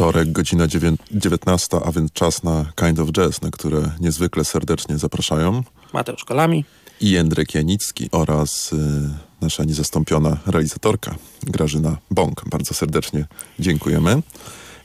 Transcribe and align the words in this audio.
Wtorek, 0.00 0.32
godzina 0.32 0.66
19, 1.10 1.76
a 1.84 1.92
więc 1.92 2.12
czas 2.12 2.42
na 2.42 2.72
Kind 2.76 2.98
of 3.00 3.12
Jazz, 3.12 3.42
na 3.42 3.50
które 3.50 3.90
niezwykle 4.00 4.44
serdecznie 4.44 4.98
zapraszają 4.98 5.62
Mateusz 5.92 6.24
Kolami 6.24 6.64
i 7.00 7.10
Jędrek 7.10 7.54
Janicki 7.54 8.08
oraz 8.12 8.72
y, 8.72 8.76
nasza 9.40 9.64
niezastąpiona 9.64 10.36
realizatorka 10.46 11.14
Grażyna 11.42 11.96
Bąk. 12.10 12.42
Bardzo 12.48 12.74
serdecznie 12.74 13.26
dziękujemy. 13.58 14.22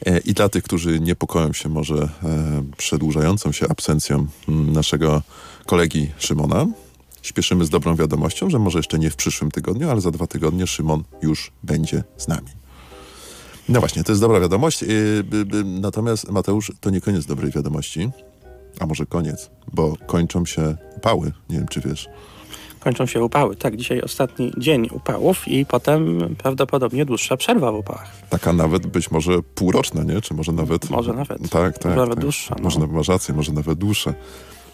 E, 0.06 0.18
I 0.18 0.34
dla 0.34 0.50
tych, 0.50 0.64
którzy 0.64 1.00
niepokoją 1.00 1.54
się 1.54 1.70
może 1.70 1.96
e, 1.96 2.10
przedłużającą 2.78 3.52
się 3.52 3.68
absencją 3.70 4.28
m, 4.50 4.74
naszego 4.74 5.22
kolegi 5.66 6.12
Szymona, 6.18 6.66
śpieszymy 7.22 7.66
z 7.66 7.70
dobrą 7.70 7.96
wiadomością, 7.96 8.50
że 8.50 8.60
może 8.60 8.80
jeszcze 8.80 9.00
nie 9.00 9.10
w 9.10 9.16
przyszłym 9.16 9.52
tygodniu, 9.52 9.90
ale 9.90 10.02
za 10.02 10.12
dwa 10.12 10.28
tygodnie 10.28 10.68
Szymon 10.68 11.04
już 11.22 11.52
będzie 11.64 12.04
z 12.18 12.28
nami. 12.28 12.48
No 13.70 13.80
właśnie, 13.80 14.04
to 14.04 14.12
jest 14.12 14.22
dobra 14.22 14.40
wiadomość. 14.40 14.84
By, 15.24 15.64
natomiast 15.64 16.32
Mateusz, 16.32 16.72
to 16.82 16.90
nie 16.90 17.02
koniec 17.02 17.26
dobrej 17.26 17.52
wiadomości. 17.52 18.10
A 18.80 18.86
może 18.86 19.06
koniec, 19.06 19.50
bo 19.74 19.94
kończą 20.08 20.46
się 20.46 20.78
upały. 20.98 21.32
Nie 21.50 21.58
wiem, 21.58 21.68
czy 21.68 21.82
wiesz. 21.82 22.08
Kończą 22.86 23.06
się 23.06 23.24
upały. 23.24 23.56
Tak, 23.56 23.76
dzisiaj 23.76 24.02
ostatni 24.02 24.52
dzień 24.58 24.88
upałów 24.92 25.48
i 25.48 25.66
potem 25.66 26.36
prawdopodobnie 26.38 27.06
dłuższa 27.06 27.38
przerwa 27.38 27.72
w 27.72 27.76
upałach. 27.76 28.12
Taka 28.30 28.54
nawet 28.54 28.88
być 28.88 29.12
może 29.12 29.42
półroczna, 29.56 30.04
nie? 30.04 30.22
Czy 30.22 30.34
może 30.34 30.52
nawet... 30.52 30.90
Może 30.90 31.14
nawet. 31.14 31.50
Tak, 31.50 31.78
tak. 31.78 31.86
Może 31.86 31.96
nawet 31.96 32.16
tak. 32.16 32.20
dłuższa, 32.20 32.56
no. 32.58 32.64
Może 32.64 32.80
nawet, 32.80 32.96
masz 32.96 33.08
rację, 33.08 33.36
może 33.36 33.52
nawet 33.52 33.78
dłuższa. 33.78 34.14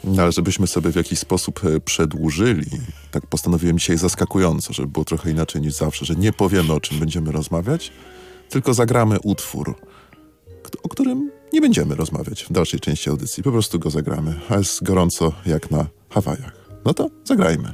No, 0.04 0.22
ale 0.22 0.32
żebyśmy 0.32 0.68
sobie 0.68 0.92
w 0.92 0.96
jakiś 0.96 1.20
sposób 1.20 1.62
e, 1.66 1.80
przedłużyli, 1.80 2.66
tak 3.12 3.28
postanowiłem 3.28 3.80
dzisiaj 3.80 3.98
zaskakująco, 3.98 4.74
żeby 4.74 4.88
było 4.88 5.06
trochę 5.06 5.32
inaczej 5.32 5.62
niż 5.62 5.74
zawsze, 5.74 6.06
że 6.06 6.16
nie 6.16 6.34
powiemy 6.34 6.74
o 6.74 6.80
czym 6.80 7.00
będziemy 7.00 7.32
rozmawiać, 7.32 7.92
tylko 8.50 8.74
zagramy 8.74 9.20
utwór, 9.20 9.76
o 10.84 10.90
którym 10.90 11.32
nie 11.54 11.62
będziemy 11.62 11.96
rozmawiać 11.96 12.44
w 12.44 12.52
dalszej 12.52 12.80
części 12.80 13.10
audycji. 13.10 13.44
Po 13.44 13.52
prostu 13.52 13.80
go 13.80 13.90
zagramy, 13.90 14.40
a 14.50 14.58
jest 14.58 14.84
gorąco 14.84 15.32
jak 15.46 15.72
na 15.72 15.86
Hawajach. 16.10 16.62
No 16.86 16.94
to 16.94 17.10
zagrajmy. 17.24 17.74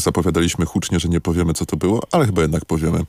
Zapowiadaliśmy 0.00 0.66
hucznie, 0.66 1.00
że 1.00 1.08
nie 1.08 1.20
powiemy, 1.20 1.52
co 1.52 1.66
to 1.66 1.76
było, 1.76 2.02
ale 2.12 2.26
chyba 2.26 2.42
jednak 2.42 2.64
powiemy. 2.64 3.04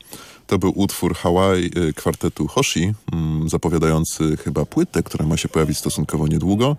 To 0.47 0.57
był 0.57 0.73
utwór 0.75 1.15
Hawaii 1.15 1.71
y, 1.77 1.93
kwartetu 1.93 2.47
Hoshi, 2.47 2.93
mm, 3.13 3.49
zapowiadający 3.49 4.37
chyba 4.37 4.65
płytę, 4.65 5.03
która 5.03 5.25
ma 5.25 5.37
się 5.37 5.49
pojawić 5.49 5.77
stosunkowo 5.77 6.27
niedługo. 6.27 6.75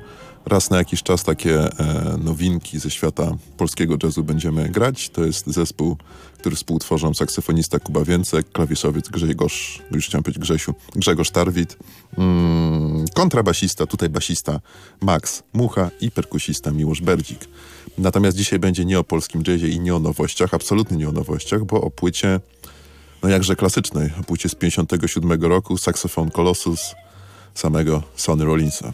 Raz 0.47 0.71
na 0.71 0.77
jakiś 0.77 1.03
czas 1.03 1.25
takie 1.25 1.61
e, 1.61 2.19
nowinki 2.25 2.79
ze 2.79 2.91
świata 2.91 3.37
polskiego 3.57 3.97
jazzu 4.03 4.25
będziemy 4.25 4.69
grać. 4.69 5.09
To 5.09 5.25
jest 5.25 5.47
zespół, 5.47 5.97
który 6.39 6.57
współtworzą 6.57 7.15
saksofonista 7.15 7.79
Kuba 7.79 8.05
Więcek, 8.05 8.53
klawiszowiec 8.53 9.09
Grzegorz, 9.09 9.83
już 9.91 10.07
chciałem 10.07 10.23
powiedzieć 10.23 10.43
Grzesiu, 10.43 10.75
Grzegorz 10.95 11.31
Tarwit, 11.31 11.77
mm, 12.19 12.82
kontrabasista, 13.15 13.87
tutaj 13.87 14.09
basista 14.09 14.61
Max 15.01 15.43
Mucha 15.53 15.91
i 16.01 16.11
perkusista 16.11 16.71
Miłosz 16.71 17.01
Berdzik. 17.01 17.49
Natomiast 17.99 18.37
dzisiaj 18.37 18.59
będzie 18.59 18.85
nie 18.85 18.99
o 18.99 19.05
polskim 19.05 19.43
jazzie 19.47 19.69
i 19.69 19.81
nie 19.81 19.95
o 19.95 19.99
nowościach, 19.99 20.55
absolutnie 20.55 20.97
nie 20.97 21.09
o 21.09 21.13
nowościach, 21.13 21.65
bo 21.65 21.81
o 21.81 21.91
płycie, 21.91 22.41
no 23.23 23.29
jakże 23.29 23.57
klasycznej, 23.57 24.11
o 24.21 24.25
płycie 24.25 24.49
z 24.49 24.55
57 24.55 25.43
roku, 25.43 25.79
saksofon 25.79 26.31
Colossus 26.31 26.95
samego 27.55 28.03
Sonny 28.17 28.45
Rollinsa. 28.45 28.93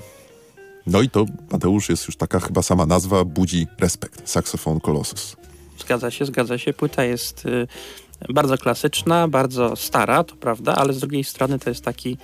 No 0.86 1.02
i 1.02 1.10
to, 1.10 1.26
Mateusz, 1.50 1.88
jest 1.88 2.06
już 2.06 2.16
taka 2.16 2.40
chyba 2.40 2.62
sama 2.62 2.86
nazwa, 2.86 3.24
budzi 3.24 3.66
respekt. 3.78 4.30
Saxophone 4.30 4.80
Colossus. 4.80 5.36
Zgadza 5.78 6.10
się, 6.10 6.24
zgadza 6.24 6.58
się. 6.58 6.72
Płyta 6.72 7.04
jest 7.04 7.46
y, 7.46 7.66
bardzo 8.28 8.58
klasyczna, 8.58 9.28
bardzo 9.28 9.76
stara, 9.76 10.24
to 10.24 10.36
prawda, 10.36 10.76
ale 10.76 10.92
z 10.92 11.00
drugiej 11.00 11.24
strony 11.24 11.58
to 11.58 11.70
jest 11.70 11.84
taki 11.84 12.18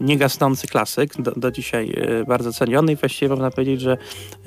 niegasnący 0.00 0.66
klasyk, 0.66 1.22
do, 1.22 1.30
do 1.30 1.50
dzisiaj 1.50 1.90
y, 2.20 2.24
bardzo 2.24 2.52
ceniony 2.52 2.92
i 2.92 2.96
właściwie 2.96 3.28
można 3.28 3.50
powiedzieć, 3.50 3.80
że 3.80 3.96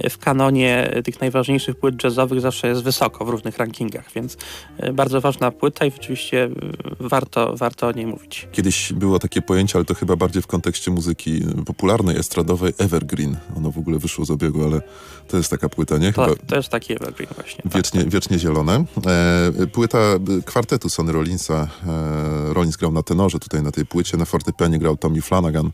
w 0.10 0.18
kanonie 0.18 1.02
tych 1.04 1.22
najważniejszych 1.22 1.76
płyt 1.76 2.04
jazzowych 2.04 2.42
zawsze 2.42 2.68
jest 2.68 2.84
wysoko 2.84 3.26
w 3.26 3.30
różnych 3.30 3.58
rankingach, 3.58 4.06
więc 4.16 4.38
bardzo 4.94 5.22
ważna 5.22 5.52
płyta 5.52 5.86
i 5.86 5.92
rzeczywiście 5.92 6.50
warto, 7.00 7.56
warto 7.58 7.88
o 7.88 7.92
niej 7.92 8.06
mówić. 8.08 8.48
Kiedyś 8.52 8.94
było 8.94 9.20
takie 9.20 9.42
pojęcie, 9.42 9.76
ale 9.76 9.86
to 9.86 9.94
chyba 9.94 10.16
bardziej 10.16 10.42
w 10.42 10.48
kontekście 10.48 10.92
muzyki 10.92 11.42
popularnej, 11.66 12.18
estradowej, 12.18 12.74
evergreen. 12.78 13.38
Ono 13.58 13.72
w 13.72 13.78
ogóle 13.78 14.00
wyszło 14.00 14.26
z 14.26 14.32
obiegu, 14.32 14.64
ale 14.64 14.82
to 15.28 15.38
jest 15.38 15.50
taka 15.50 15.70
płyta, 15.70 15.98
nie? 15.98 16.12
Chyba 16.12 16.28
to, 16.28 16.36
to 16.48 16.56
jest 16.56 16.70
taki 16.70 16.94
evergreen 16.94 17.30
właśnie. 17.36 17.64
Wiecznie, 17.76 18.02
tak. 18.02 18.10
wiecznie 18.10 18.40
zielone. 18.40 18.86
E, 19.62 19.68
płyta 19.68 19.98
kwartetu 20.46 20.90
Sonny 20.90 21.12
Rollinsa. 21.12 21.68
E, 21.88 22.54
Rollins 22.54 22.78
grał 22.78 22.92
na 22.92 23.04
tenorze 23.04 23.40
tutaj 23.40 23.64
na 23.64 23.72
tej 23.72 23.86
płycie, 23.86 24.18
na 24.18 24.26
fortepianie 24.26 24.80
grał 24.80 24.98
Tommy 25.10 25.22
Flanagan. 25.22 25.72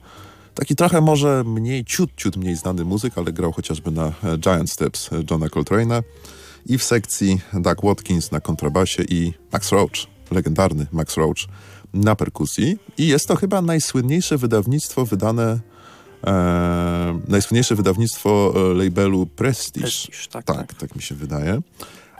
Taki 0.53 0.75
trochę 0.75 1.01
może 1.01 1.43
mniej, 1.43 1.85
ciut, 1.85 2.09
ciut 2.17 2.37
mniej 2.37 2.55
znany 2.55 2.85
muzyk, 2.85 3.17
ale 3.17 3.33
grał 3.33 3.51
chociażby 3.51 3.91
na 3.91 4.13
Giant 4.37 4.71
Steps 4.71 5.09
Johna 5.31 5.47
Coltrane'a. 5.47 6.03
I 6.65 6.77
w 6.77 6.83
sekcji 6.83 7.41
Doug 7.53 7.81
Watkins 7.83 8.31
na 8.31 8.39
kontrabasie 8.39 9.03
i 9.03 9.33
Max 9.51 9.71
Roach, 9.71 9.91
legendarny 10.31 10.85
Max 10.91 11.17
Roach 11.17 11.37
na 11.93 12.15
perkusji. 12.15 12.77
I 12.97 13.07
jest 13.07 13.27
to 13.27 13.35
chyba 13.35 13.61
najsłynniejsze 13.61 14.37
wydawnictwo 14.37 15.05
wydane 15.05 15.59
e, 16.27 17.19
najsłynniejsze 17.27 17.75
wydawnictwo 17.75 18.53
e, 18.55 18.73
labelu 18.73 19.25
Prestige. 19.25 19.85
Prestige 19.85 20.27
tak, 20.31 20.45
tak, 20.45 20.57
tak, 20.57 20.73
tak 20.73 20.95
mi 20.95 21.01
się 21.01 21.15
wydaje. 21.15 21.61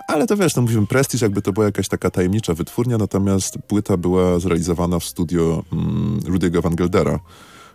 Ale 0.08 0.28
to 0.28 0.38
wiesz, 0.38 0.56
no 0.56 0.62
mówimy 0.62 0.88
Prestige, 0.88 1.26
jakby 1.26 1.42
to 1.42 1.54
była 1.54 1.66
jakaś 1.66 1.88
taka 1.88 2.10
tajemnicza 2.10 2.54
wytwórnia, 2.54 2.98
natomiast 2.98 3.58
płyta 3.68 3.98
była 3.98 4.40
zrealizowana 4.40 5.00
w 5.00 5.06
studio 5.06 5.64
mm, 5.74 6.20
Rudy'ego 6.20 6.62
Van 6.62 6.76
Geldera 6.76 7.20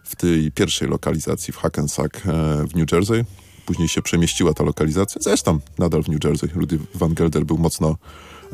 w 0.05 0.17
tej 0.17 0.53
pierwszej 0.53 0.89
lokalizacji 0.89 1.53
w 1.53 1.57
Hackensack 1.57 2.17
e, 2.17 2.21
w 2.67 2.77
New 2.77 2.93
Jersey. 2.93 3.25
Później 3.67 3.89
się 3.89 4.03
przemieściła 4.03 4.55
ta 4.55 4.65
lokalizacja, 4.65 5.21
zresztą 5.25 5.59
nadal 5.79 6.03
w 6.03 6.09
New 6.09 6.25
Jersey. 6.25 6.51
Rudy 6.55 6.79
Van 6.95 7.15
Gelder 7.15 7.45
był 7.45 7.59
mocno, 7.59 7.97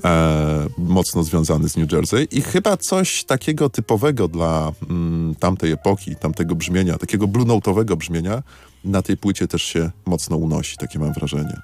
e, 0.05 0.67
mocno 0.79 1.23
związany 1.23 1.69
z 1.69 1.77
New 1.77 1.93
Jersey 1.93 2.29
i 2.31 2.43
chyba 2.43 2.77
coś 2.77 3.25
takiego 3.25 3.71
typowego 3.71 4.29
dla 4.29 4.73
mm, 4.91 5.35
tamtej 5.35 5.73
epoki, 5.73 6.17
tamtego 6.17 6.55
brzmienia, 6.55 6.99
takiego 6.99 7.29
blue 7.29 7.61
brzmienia 7.97 8.43
na 8.85 9.03
tej 9.03 9.17
płycie 9.17 9.49
też 9.49 9.63
się 9.63 9.91
mocno 10.07 10.37
unosi, 10.37 10.77
takie 10.77 10.99
mam 10.99 11.13
wrażenie. 11.13 11.61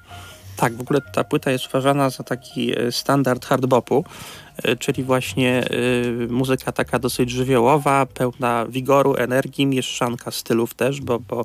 Tak, 0.57 0.77
w 0.77 0.81
ogóle 0.81 1.01
ta 1.01 1.25
płyta 1.25 1.51
jest 1.51 1.67
uważana 1.67 2.11
za 2.11 2.25
taki 2.25 2.79
e, 2.79 2.93
standard 2.93 3.47
hardbopu, 3.47 4.05
czyli 4.79 5.03
właśnie 5.03 5.65
y, 6.25 6.29
muzyka 6.31 6.73
taka 6.73 6.99
dosyć 6.99 7.31
żywiołowa, 7.31 8.07
pełna 8.07 8.67
wigoru, 8.67 9.15
energii, 9.15 9.67
mieszczanka 9.67 10.31
stylów 10.31 10.75
też, 10.75 11.01
bo, 11.01 11.21
bo 11.21 11.43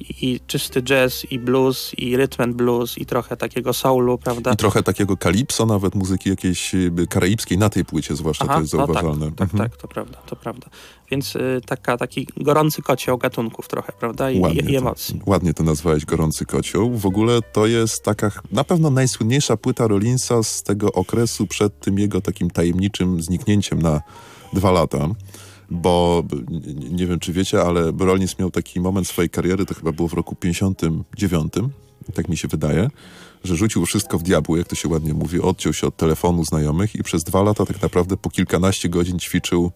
i 0.00 0.40
czysty 0.46 0.82
jazz, 0.82 1.26
i 1.30 1.38
blues, 1.38 1.92
i 1.98 2.16
rhythm 2.16 2.42
and 2.42 2.56
blues, 2.56 2.98
i 2.98 3.06
trochę 3.06 3.36
takiego 3.36 3.72
soulu, 3.72 4.18
prawda? 4.18 4.52
I 4.52 4.56
trochę 4.56 4.82
takiego 4.82 5.16
kalipso, 5.16 5.66
nawet 5.66 5.94
muzyki 5.94 6.30
jakiejś 6.30 6.72
karaibskiej 7.08 7.58
na 7.58 7.68
tej 7.68 7.84
płycie 7.84 8.16
zwłaszcza 8.16 8.44
Aha, 8.44 8.54
to 8.54 8.60
jest 8.60 8.72
zauważalne. 8.72 9.26
No 9.26 9.26
tak, 9.26 9.36
tak, 9.36 9.50
mhm. 9.52 9.70
tak, 9.70 9.80
to 9.80 9.88
prawda, 9.88 10.18
to 10.26 10.36
prawda. 10.36 10.66
Więc 11.10 11.36
y, 11.36 11.60
taka, 11.66 11.96
taki 11.96 12.28
gorący 12.36 12.82
kocioł 12.82 13.18
gatunków 13.18 13.68
trochę, 13.68 13.92
prawda? 14.00 14.30
I, 14.30 14.40
ładnie 14.40 14.72
i 14.72 14.76
emocji. 14.76 15.20
To, 15.20 15.30
ładnie 15.30 15.54
to 15.54 15.62
nazwałeś 15.62 16.04
gorący 16.04 16.46
kocioł. 16.46 16.90
W 16.90 17.06
ogóle 17.06 17.42
to 17.52 17.66
jest 17.66 18.02
taka 18.02 18.30
na 18.52 18.64
pewno 18.64 18.90
najsłynniejsza 18.90 19.56
płyta 19.56 19.86
Rollinsa 19.86 20.42
z 20.42 20.62
tego 20.62 20.92
okresu 20.92 21.46
przed 21.46 21.80
tym 21.80 21.98
jego 21.98 22.20
takim 22.20 22.45
tajemniczym 22.50 23.22
zniknięciem 23.22 23.82
na 23.82 24.00
dwa 24.52 24.70
lata 24.70 25.08
bo 25.70 26.22
nie 26.90 27.06
wiem, 27.06 27.18
czy 27.18 27.32
wiecie, 27.32 27.62
ale 27.62 27.92
Rollins 27.98 28.38
miał 28.38 28.50
taki 28.50 28.80
moment 28.80 29.08
swojej 29.08 29.30
kariery, 29.30 29.66
to 29.66 29.74
chyba 29.74 29.92
było 29.92 30.08
w 30.08 30.12
roku 30.12 30.34
59, 30.36 31.52
tak 32.14 32.28
mi 32.28 32.36
się 32.36 32.48
wydaje, 32.48 32.90
że 33.44 33.56
rzucił 33.56 33.86
wszystko 33.86 34.18
w 34.18 34.22
diabły, 34.22 34.58
jak 34.58 34.68
to 34.68 34.74
się 34.74 34.88
ładnie 34.88 35.14
mówi, 35.14 35.40
odciął 35.40 35.72
się 35.72 35.86
od 35.86 35.96
telefonu 35.96 36.44
znajomych 36.44 36.94
i 36.94 37.02
przez 37.02 37.24
dwa 37.24 37.42
lata 37.42 37.66
tak 37.66 37.82
naprawdę 37.82 38.16
po 38.16 38.30
kilkanaście 38.30 38.88
godzin 38.88 39.18
ćwiczył 39.18 39.70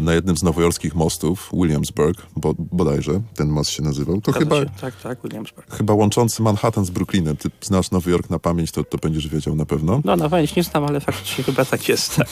na 0.00 0.14
jednym 0.14 0.36
z 0.36 0.42
nowojorskich 0.42 0.94
mostów, 0.94 1.50
Williamsburg, 1.52 2.26
bo, 2.36 2.54
bodajże 2.58 3.20
ten 3.34 3.48
most 3.48 3.70
się 3.70 3.82
nazywał. 3.82 4.20
To 4.20 4.32
chyba, 4.32 4.56
się. 4.56 4.70
Tak, 4.80 4.96
tak, 4.96 5.18
Williamsburg. 5.24 5.76
Chyba 5.76 5.94
łączący 5.94 6.42
Manhattan 6.42 6.84
z 6.84 6.90
Brooklynem. 6.90 7.36
Ty 7.36 7.50
znasz 7.60 7.90
Nowy 7.90 8.10
Jork 8.10 8.30
na 8.30 8.38
pamięć, 8.38 8.72
to, 8.72 8.84
to 8.84 8.98
będziesz 8.98 9.28
wiedział 9.28 9.54
na 9.54 9.66
pewno. 9.66 10.00
No, 10.04 10.16
na 10.16 10.28
pamięć 10.28 10.56
nie 10.56 10.62
znam, 10.62 10.84
ale 10.84 11.00
faktycznie 11.00 11.44
chyba 11.44 11.64
tak 11.64 11.88
jest. 11.88 12.16
Tak. 12.20 12.28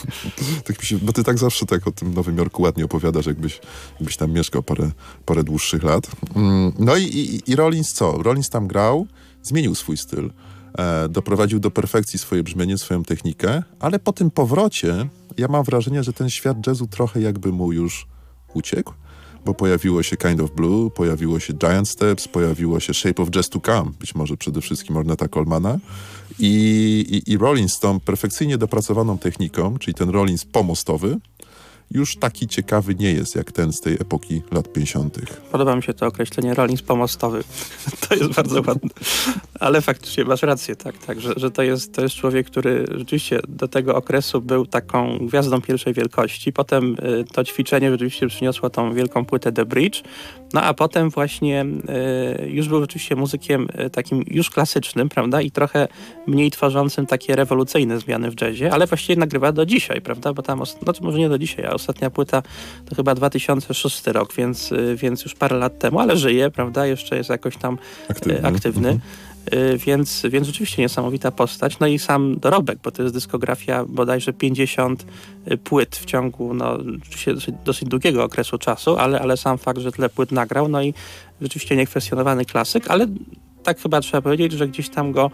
tak 0.65 0.85
się, 0.85 0.99
bo 0.99 1.13
ty 1.13 1.25
tak 1.25 1.39
zawsze 1.39 1.67
tak 1.67 1.87
o 1.87 1.91
tym 1.91 2.15
Nowym 2.15 2.39
Jorku 2.39 2.63
ładnie 2.63 2.85
opowiadasz, 2.85 3.27
jakbyś, 3.27 3.61
jakbyś 4.01 4.17
tam 4.17 4.31
mieszkał 4.31 4.63
parę, 4.63 4.91
parę 5.25 5.45
dłuższych 5.45 5.83
lat. 5.83 6.07
Mm, 6.37 6.73
no 6.79 6.97
i, 6.97 7.05
i, 7.05 7.51
i 7.51 7.57
Rollins 7.57 7.93
co? 7.93 8.23
Rollins 8.23 8.51
tam 8.51 8.67
grał, 8.67 9.07
zmienił 9.43 9.75
swój 9.75 9.97
styl. 9.97 10.31
E, 10.79 11.09
doprowadził 11.09 11.61
do 11.61 11.71
perfekcji 11.71 12.19
swoje 12.19 12.43
brzmienie, 12.43 12.79
swoją 12.79 13.03
technikę, 13.03 13.63
ale 13.81 13.99
po 13.99 14.13
tym 14.13 14.31
powrocie 14.31 15.09
ja 15.39 15.49
mam 15.49 15.65
wrażenie, 15.65 16.03
że 16.03 16.13
ten 16.13 16.31
świat 16.31 16.67
jazzu 16.67 16.87
trochę 16.87 17.21
jakby 17.21 17.53
mu 17.53 17.73
już 17.73 18.07
uciekł, 18.55 18.93
bo 19.45 19.55
pojawiło 19.55 20.03
się 20.03 20.17
Kind 20.17 20.41
of 20.41 20.51
Blue, 20.51 20.91
pojawiło 20.91 21.41
się 21.41 21.53
Giant 21.53 21.89
Steps, 21.89 22.29
pojawiło 22.29 22.81
się 22.81 22.95
Shape 22.95 23.23
of 23.23 23.31
Jazz 23.31 23.49
to 23.49 23.61
Come, 23.61 23.91
być 24.01 24.15
może 24.15 24.37
przede 24.37 24.61
wszystkim 24.61 24.97
Orneta 24.97 25.29
Colmana 25.29 25.79
i, 26.39 27.23
i, 27.27 27.33
i 27.33 27.39
Rollins 27.39 27.73
z 27.73 27.81
tą 27.81 28.01
perfekcyjnie 28.01 28.59
dopracowaną 28.59 29.19
techniką, 29.19 29.79
czyli 29.79 29.95
ten 29.95 30.11
Rollins 30.11 30.45
pomostowy, 30.45 31.17
już 31.91 32.17
taki 32.17 32.47
ciekawy 32.47 32.95
nie 32.95 33.13
jest 33.13 33.37
jak 33.37 33.53
ten 33.53 33.73
z 33.73 33.81
tej 33.81 33.95
epoki 33.95 34.43
lat 34.51 34.73
50. 34.73 35.19
Podoba 35.53 35.77
mi 35.77 35.83
się 35.83 35.95
to 35.95 36.07
określenie 36.07 36.55
Rollins 36.55 36.83
pomostowy. 36.83 37.45
to 38.09 38.15
jest 38.15 38.31
bardzo 38.31 38.63
ładne. 38.67 38.91
Ale 39.61 39.81
faktycznie 39.81 40.25
masz 40.25 40.43
rację, 40.43 40.77
tak, 40.77 40.99
tak, 40.99 41.21
że, 41.21 41.33
że 41.37 41.51
to, 41.51 41.63
jest, 41.63 41.95
to 41.95 42.03
jest 42.03 42.15
człowiek, 42.15 42.47
który 42.47 42.85
rzeczywiście 42.91 43.41
do 43.49 43.69
tego 43.69 43.97
okresu 43.97 44.41
był 44.41 44.67
taką 44.67 45.19
gwiazdą 45.19 45.61
pierwszej 45.61 45.95
wielkości. 45.95 46.53
Potem 46.53 46.97
y, 47.21 47.25
to 47.33 47.45
ćwiczenie 47.45 47.91
rzeczywiście 47.91 48.27
przyniosło 48.27 48.71
tą 48.71 48.95
wielką 48.95 49.25
płytę 49.25 49.53
The 49.53 49.65
Bridge. 49.65 50.03
No 50.53 50.63
a 50.63 50.75
potem 50.75 51.11
właśnie 51.11 51.67
y, 52.45 52.49
już 52.49 52.69
był 52.69 52.81
rzeczywiście 52.81 53.17
muzykiem 53.17 53.69
y, 53.87 53.91
takim 53.91 54.25
już 54.27 54.51
klasycznym, 54.51 55.09
prawda? 55.09 55.43
I 55.43 55.51
trochę 55.51 55.89
mniej 56.27 56.51
tworzącym 56.51 57.07
takie 57.07 57.37
rewolucyjne 57.37 57.99
zmiany 58.01 58.31
w 58.31 58.41
jazzie, 58.41 58.73
ale 58.73 58.87
właściwie 58.87 59.21
nagrywa 59.21 59.53
do 59.53 59.67
dzisiaj, 59.67 60.01
prawda? 60.01 60.33
Bo 60.33 60.43
tam, 60.43 60.61
znaczy 60.83 61.03
może 61.03 61.19
nie 61.19 61.29
do 61.29 61.39
dzisiaj, 61.39 61.67
a 61.67 61.75
ostatnia 61.79 62.11
płyta 62.11 62.43
to 62.87 62.95
chyba 62.95 63.15
2006 63.15 64.07
rok, 64.07 64.35
więc, 64.35 64.73
y, 64.73 64.97
więc 64.97 65.25
już 65.25 65.35
parę 65.35 65.57
lat 65.57 65.79
temu, 65.79 66.01
ale 66.01 66.17
żyje, 66.17 66.51
prawda? 66.51 66.87
Jeszcze 66.87 67.17
jest 67.17 67.31
jakoś 67.31 67.57
tam 67.57 67.75
y, 67.75 68.11
aktywny. 68.11 68.49
aktywny. 68.49 68.89
Mhm. 68.89 69.01
Y, 69.75 69.79
więc, 69.79 70.23
więc 70.31 70.47
rzeczywiście 70.47 70.83
niesamowita 70.83 71.31
postać. 71.31 71.79
No 71.79 71.87
i 71.87 71.99
sam 71.99 72.39
dorobek, 72.39 72.79
bo 72.83 72.91
to 72.91 73.03
jest 73.03 73.15
dyskografia 73.15 73.85
bodajże 73.85 74.33
50 74.33 75.05
płyt 75.65 75.97
w 75.97 76.05
ciągu 76.05 76.55
no, 76.55 76.79
dosyć, 77.35 77.55
dosyć 77.65 77.89
długiego 77.89 78.25
okresu 78.25 78.59
czasu, 78.59 78.97
ale, 78.97 79.21
ale 79.21 79.37
sam 79.37 79.59
fakt, 79.59 79.79
że 79.79 79.93
tyle 79.93 80.09
płyt 80.09 80.33
nagrał, 80.33 80.69
no 80.69 80.83
i 80.83 80.95
rzeczywiście 81.41 81.77
niekwestionowany 81.77 82.45
klasyk, 82.45 82.85
ale 82.89 83.07
tak 83.69 83.81
chyba 83.81 84.01
trzeba 84.01 84.23
powiedzieć, 84.23 84.53
że 84.53 84.69
gdzieś 84.69 84.89
tam 84.89 85.13
go 85.13 85.31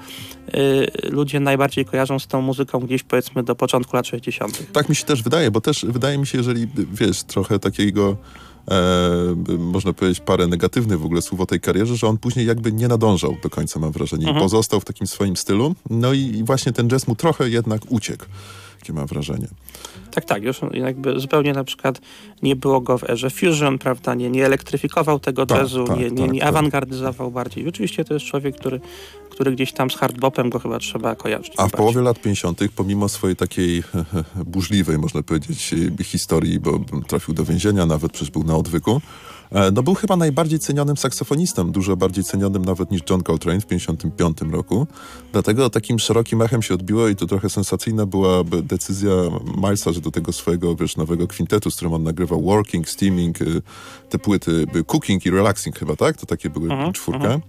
y, 0.55 1.11
ludzie 1.11 1.41
najbardziej 1.41 1.85
kojarzą 1.85 2.19
z 2.19 2.27
tą 2.27 2.43
muzyką 2.43 2.81
gdzieś 2.81 3.03
powiedzmy 3.03 3.43
do 3.43 3.55
początku 3.55 3.97
lat 3.97 4.07
60. 4.07 4.73
Tak 4.73 4.89
mi 4.89 4.97
się 4.97 5.05
też 5.05 5.23
wydaje, 5.23 5.51
bo 5.51 5.61
też 5.61 5.87
wydaje 5.89 6.19
mi 6.19 6.27
się, 6.27 6.39
jeżeli 6.39 6.67
wiesz, 6.93 7.23
trochę 7.23 7.59
takiego 7.59 8.17
e, 8.71 9.57
można 9.59 9.93
powiedzieć, 9.93 10.21
parę 10.21 10.47
negatywnych 10.47 11.01
w 11.01 11.05
ogóle 11.05 11.23
słów 11.23 11.41
o 11.41 11.47
tej 11.47 11.61
karierze, 11.61 11.97
że 11.97 12.07
on 12.07 12.19
później 12.19 12.47
jakby 12.47 12.73
nie 12.73 12.89
nadążał 12.89 13.37
do 13.43 13.51
końca, 13.51 13.81
mam 13.81 13.93
wrażenie. 13.93 14.27
Mhm. 14.27 14.45
Pozostał 14.45 14.81
w 14.81 14.85
takim 14.85 15.07
swoim 15.07 15.37
stylu. 15.37 15.75
No 15.91 16.13
i 16.13 16.43
właśnie 16.45 16.73
ten 16.73 16.89
jazz 16.89 17.09
mu 17.09 17.17
trochę 17.17 17.51
jednak 17.51 17.81
uciekł. 17.89 18.25
Takie 18.85 18.93
mam 18.93 19.07
wrażenie. 19.07 19.49
Tak, 20.11 20.25
tak. 20.25 20.43
Już 20.43 20.61
jakby 20.73 21.21
zupełnie 21.21 21.53
na 21.53 21.65
przykład 21.65 22.01
nie 22.43 22.57
było 22.57 22.81
go 22.81 22.99
w 22.99 23.11
erze 23.11 23.31
fusion, 23.31 23.79
prawda? 23.79 24.15
Nie, 24.15 24.31
nie 24.31 24.47
elektryfikował 24.47 25.21
tego 25.21 25.47
tak, 25.47 25.59
jazzu, 25.59 25.85
tak, 25.85 25.97
nie, 25.97 26.11
nie, 26.11 26.23
tak, 26.23 26.33
nie 26.33 26.41
tak. 26.41 26.49
awangardyzował 26.49 27.31
bardziej. 27.31 27.69
Oczywiście 27.69 28.05
to 28.05 28.15
jest 28.15 28.27
człowiek, 28.27 28.57
który 28.57 28.81
który 29.31 29.53
gdzieś 29.53 29.73
tam 29.73 29.91
z 29.91 29.97
hardbopem 29.97 30.51
go 30.51 30.59
chyba 30.59 30.79
trzeba 30.79 31.15
kojarzyć. 31.15 31.53
A 31.57 31.69
w 31.69 31.71
połowie 31.71 32.01
lat 32.01 32.21
50., 32.21 32.61
pomimo 32.77 33.09
swojej 33.09 33.37
takiej 33.37 33.83
burzliwej, 34.55 34.99
można 34.99 35.23
powiedzieć, 35.23 35.75
historii, 36.03 36.61
bo 36.61 36.81
trafił 37.09 37.35
do 37.35 37.45
więzienia, 37.45 37.87
nawet 37.87 38.13
przecież 38.13 38.31
był 38.31 38.45
na 38.45 38.57
odwyku, 38.57 39.01
no 39.73 39.83
był 39.83 39.95
chyba 39.95 40.17
najbardziej 40.17 40.59
cenionym 40.59 40.97
saksofonistą, 40.97 41.73
dużo 41.73 41.97
bardziej 41.97 42.25
cenionym 42.25 42.65
nawet 42.65 42.91
niż 42.91 43.01
John 43.11 43.23
Coltrane 43.23 43.61
w 43.61 43.67
55 43.67 44.39
roku. 44.53 44.87
Dlatego 45.33 45.71
takim 45.71 45.99
szerokim 45.99 46.43
echem 46.43 46.63
się 46.63 46.75
odbiło 46.75 47.09
i 47.09 47.17
to 47.17 47.27
trochę 47.27 47.51
sensacyjna 47.51 48.07
była 48.07 48.45
decyzja 48.45 49.13
Milesa, 49.57 49.93
że 49.93 50.01
do 50.01 50.11
tego 50.11 50.33
swojego, 50.33 50.77
wiesz, 50.77 50.97
nowego 50.97 51.27
kwintetu, 51.27 51.71
z 51.71 51.77
którym 51.77 51.95
on 51.95 52.03
nagrywał 52.03 52.43
Working, 52.43 52.89
Steaming, 52.89 53.41
y, 53.41 53.63
te 54.11 54.19
płyty, 54.19 54.67
Cooking 54.87 55.27
i 55.27 55.31
Relaxing 55.31 55.79
chyba, 55.79 55.97
tak? 55.97 56.17
To 56.17 56.27
takie 56.27 56.51
były 56.51 56.69
-huh, 56.69 56.93
czwórka. 56.93 57.29
-huh. 57.29 57.41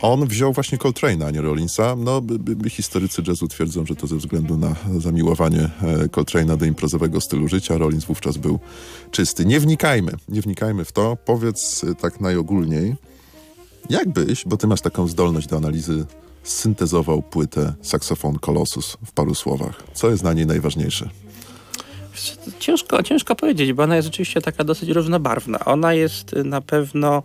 On 0.00 0.26
wziął 0.26 0.52
właśnie 0.52 0.78
Coltrane'a, 0.78 1.24
a 1.24 1.30
nie 1.30 1.40
Rollinsa. 1.40 1.96
No, 1.98 2.22
historycy 2.70 3.22
jazzu 3.26 3.48
twierdzą, 3.48 3.86
że 3.86 3.96
to 3.96 4.06
ze 4.06 4.16
względu 4.16 4.56
na 4.56 4.76
zamiłowanie 4.98 5.70
e, 5.82 6.06
Coltrane'a 6.06 6.56
do 6.56 6.64
imprezowego 6.64 7.20
stylu 7.20 7.48
życia. 7.48 7.78
Rollins 7.78 8.04
wówczas 8.04 8.36
był 8.36 8.58
czysty. 9.10 9.46
Nie 9.46 9.60
wnikajmy, 9.60 10.12
nie 10.28 10.40
wnikajmy 10.40 10.84
w 10.84 10.92
to. 10.92 11.16
Powiedz 11.24 11.84
e, 11.84 11.94
tak 11.94 12.20
najogólniej, 12.20 12.96
jakbyś, 13.90 14.44
bo 14.44 14.56
ty 14.56 14.66
masz 14.66 14.80
taką 14.80 15.06
zdolność 15.06 15.46
do 15.46 15.56
analizy, 15.56 16.04
syntezował 16.42 17.22
płytę 17.22 17.74
Saxofon 17.82 18.38
Colossus 18.38 18.96
w 19.06 19.12
paru 19.12 19.34
słowach. 19.34 19.82
Co 19.94 20.10
jest 20.10 20.22
na 20.22 20.32
niej 20.32 20.46
najważniejsze? 20.46 21.10
Ciężko, 22.58 23.02
ciężko 23.02 23.36
powiedzieć, 23.36 23.72
bo 23.72 23.82
ona 23.82 23.96
jest 23.96 24.06
rzeczywiście 24.06 24.40
taka 24.40 24.64
dosyć 24.64 24.88
różnobarwna. 24.88 25.58
Ona 25.64 25.94
jest 25.94 26.32
na 26.44 26.60
pewno 26.60 27.22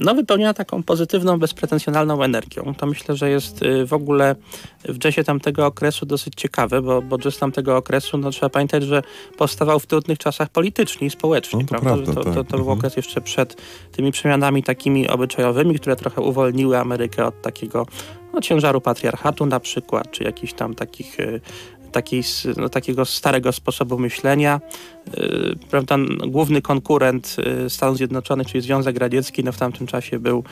no, 0.00 0.14
wypełniona 0.14 0.54
taką 0.54 0.82
pozytywną, 0.82 1.38
bezpretensjonalną 1.38 2.22
energią. 2.22 2.74
To 2.74 2.86
myślę, 2.86 3.16
że 3.16 3.30
jest 3.30 3.62
y, 3.62 3.86
w 3.86 3.92
ogóle 3.92 4.36
w 4.84 5.04
jazzie 5.04 5.24
tamtego 5.24 5.66
okresu 5.66 6.06
dosyć 6.06 6.34
ciekawe, 6.36 6.82
bo, 6.82 7.02
bo 7.02 7.18
jazz 7.18 7.38
tamtego 7.38 7.76
okresu, 7.76 8.18
no 8.18 8.30
trzeba 8.30 8.48
pamiętać, 8.48 8.82
że 8.82 9.02
powstawał 9.38 9.80
w 9.80 9.86
trudnych 9.86 10.18
czasach 10.18 10.48
politycznie 10.48 11.06
i 11.06 11.10
społecznie. 11.10 11.58
No, 11.58 11.64
to, 11.64 11.68
prawda? 11.68 11.90
Prawda, 11.90 12.14
to, 12.14 12.24
tak. 12.24 12.34
to, 12.34 12.44
to, 12.44 12.50
był 12.50 12.60
mhm. 12.60 12.78
okres 12.78 12.96
jeszcze 12.96 13.20
przed 13.20 13.62
tymi 13.92 14.12
przemianami 14.12 14.62
takimi 14.62 15.08
obyczajowymi, 15.08 15.78
które 15.78 15.96
trochę 15.96 16.20
uwolniły 16.20 16.78
Amerykę 16.78 17.26
od 17.26 17.42
takiego 17.42 17.86
no, 18.34 18.40
ciężaru 18.40 18.80
patriarchatu 18.80 19.46
na 19.46 19.60
przykład, 19.60 20.10
czy 20.10 20.24
jakichś 20.24 20.52
tam 20.52 20.74
takich 20.74 21.20
y, 21.20 21.40
takiej, 21.92 22.22
no, 22.56 22.68
takiego 22.68 23.04
starego 23.04 23.52
sposobu 23.52 23.98
myślenia. 23.98 24.60
Yy, 25.16 25.56
prawda, 25.70 25.96
główny 26.28 26.62
konkurent 26.62 27.36
yy, 27.62 27.70
Stanów 27.70 27.96
Zjednoczonych, 27.96 28.46
czyli 28.46 28.62
Związek 28.62 28.98
Radziecki, 28.98 29.44
no, 29.44 29.52
w 29.52 29.58
tamtym 29.58 29.86
czasie 29.86 30.18
był 30.18 30.44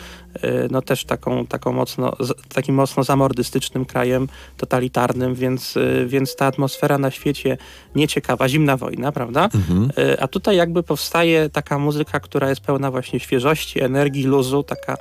yy, 0.42 0.68
no, 0.70 0.82
też 0.82 1.04
taką, 1.04 1.46
taką 1.46 1.72
mocno, 1.72 2.16
takim 2.54 2.74
mocno 2.74 3.04
zamordystycznym 3.04 3.84
krajem, 3.84 4.28
totalitarnym, 4.56 5.34
więc, 5.34 5.74
więc 6.06 6.36
ta 6.36 6.46
atmosfera 6.46 6.98
na 6.98 7.10
świecie 7.10 7.58
nieciekawa, 7.94 8.48
zimna 8.48 8.76
wojna, 8.76 9.12
prawda? 9.12 9.48
Mhm. 9.54 9.90
A 10.20 10.28
tutaj 10.28 10.56
jakby 10.56 10.82
powstaje 10.82 11.50
taka 11.50 11.78
muzyka, 11.78 12.20
która 12.20 12.48
jest 12.48 12.60
pełna 12.60 12.90
właśnie 12.90 13.20
świeżości, 13.20 13.80
energii, 13.80 14.24
luzu, 14.24 14.62
taka 14.62 14.96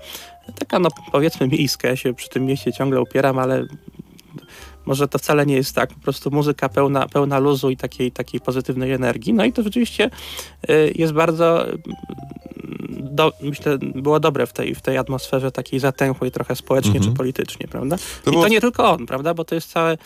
taka 0.56 0.80
no 0.80 0.90
powiedzmy 1.12 1.48
miejska, 1.48 1.88
ja 1.88 1.96
się 1.96 2.14
przy 2.14 2.30
tym 2.30 2.46
mieście 2.46 2.74
ciągle 2.74 3.02
upieram, 3.02 3.40
ale 3.40 3.66
może 4.86 5.08
to 5.08 5.18
wcale 5.20 5.46
nie 5.46 5.56
jest 5.56 5.76
tak, 5.76 5.94
po 5.94 6.00
prostu 6.00 6.32
muzyka 6.32 6.70
pełna, 6.70 7.08
pełna 7.08 7.40
luzu 7.40 7.70
i 7.70 7.78
takiej, 7.78 8.12
takiej 8.12 8.40
pozytywnej 8.42 8.92
energii. 8.92 9.34
No 9.34 9.46
i 9.46 9.54
to 9.54 9.64
rzeczywiście 9.64 10.10
y, 10.70 10.94
jest 10.96 11.14
bardzo 11.14 11.66
do, 13.16 13.34
myślę, 13.42 13.78
było 13.78 14.20
dobre 14.20 14.48
w 14.48 14.54
tej, 14.54 14.76
w 14.76 14.82
tej 14.82 14.98
atmosferze 14.98 15.52
takiej 15.52 15.80
zatęchłej 15.80 16.32
trochę 16.32 16.56
społecznie 16.56 16.92
-hmm. 16.92 16.94
czy 16.94 17.00
mhm. 17.00 17.18
politycznie, 17.18 17.68
prawda? 17.68 17.98
To 17.98 18.32
I 18.32 18.34
było... 18.34 18.44
to 18.44 18.50
nie 18.50 18.62
tylko 18.62 18.92
on, 18.92 19.06
prawda? 19.06 19.34
Bo 19.34 19.46
to 19.46 19.56
jest 19.56 19.72
całe 19.72 19.98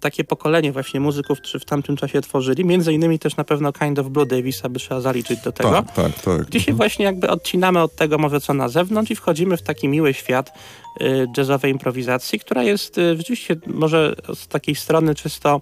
takie 0.00 0.24
pokolenie 0.24 0.72
właśnie 0.72 1.00
muzyków, 1.00 1.38
którzy 1.38 1.58
w 1.58 1.64
tamtym 1.64 1.96
czasie 1.96 2.20
tworzyli. 2.20 2.64
Między 2.64 2.92
innymi 2.92 3.18
też 3.18 3.36
na 3.36 3.44
pewno 3.44 3.72
Kind 3.72 3.98
of 3.98 4.08
Blue 4.08 4.26
Davisa 4.26 4.68
by 4.68 4.78
trzeba 4.78 5.00
zaliczyć 5.00 5.40
do 5.40 5.52
tego. 5.52 5.70
Tak, 5.70 5.92
tak, 5.92 6.22
tak. 6.22 6.42
Gdzie 6.46 6.60
się 6.60 6.70
mm 6.70 6.74
-hmm. 6.74 6.76
właśnie 6.76 7.04
jakby 7.04 7.30
odcinamy 7.30 7.82
od 7.82 7.96
tego 7.96 8.18
może 8.18 8.40
co 8.40 8.54
na 8.54 8.68
zewnątrz 8.68 9.10
i 9.10 9.16
wchodzimy 9.16 9.56
w 9.56 9.62
taki 9.62 9.88
miły 9.88 10.14
świat 10.14 10.52
y, 11.00 11.26
jazzowej 11.36 11.72
improwizacji, 11.72 12.38
która 12.38 12.62
jest 12.62 12.98
y, 12.98 13.16
rzeczywiście 13.16 13.56
może 13.66 14.14
z 14.34 14.48
takiej 14.48 14.74
strony 14.74 15.14
czysto 15.14 15.60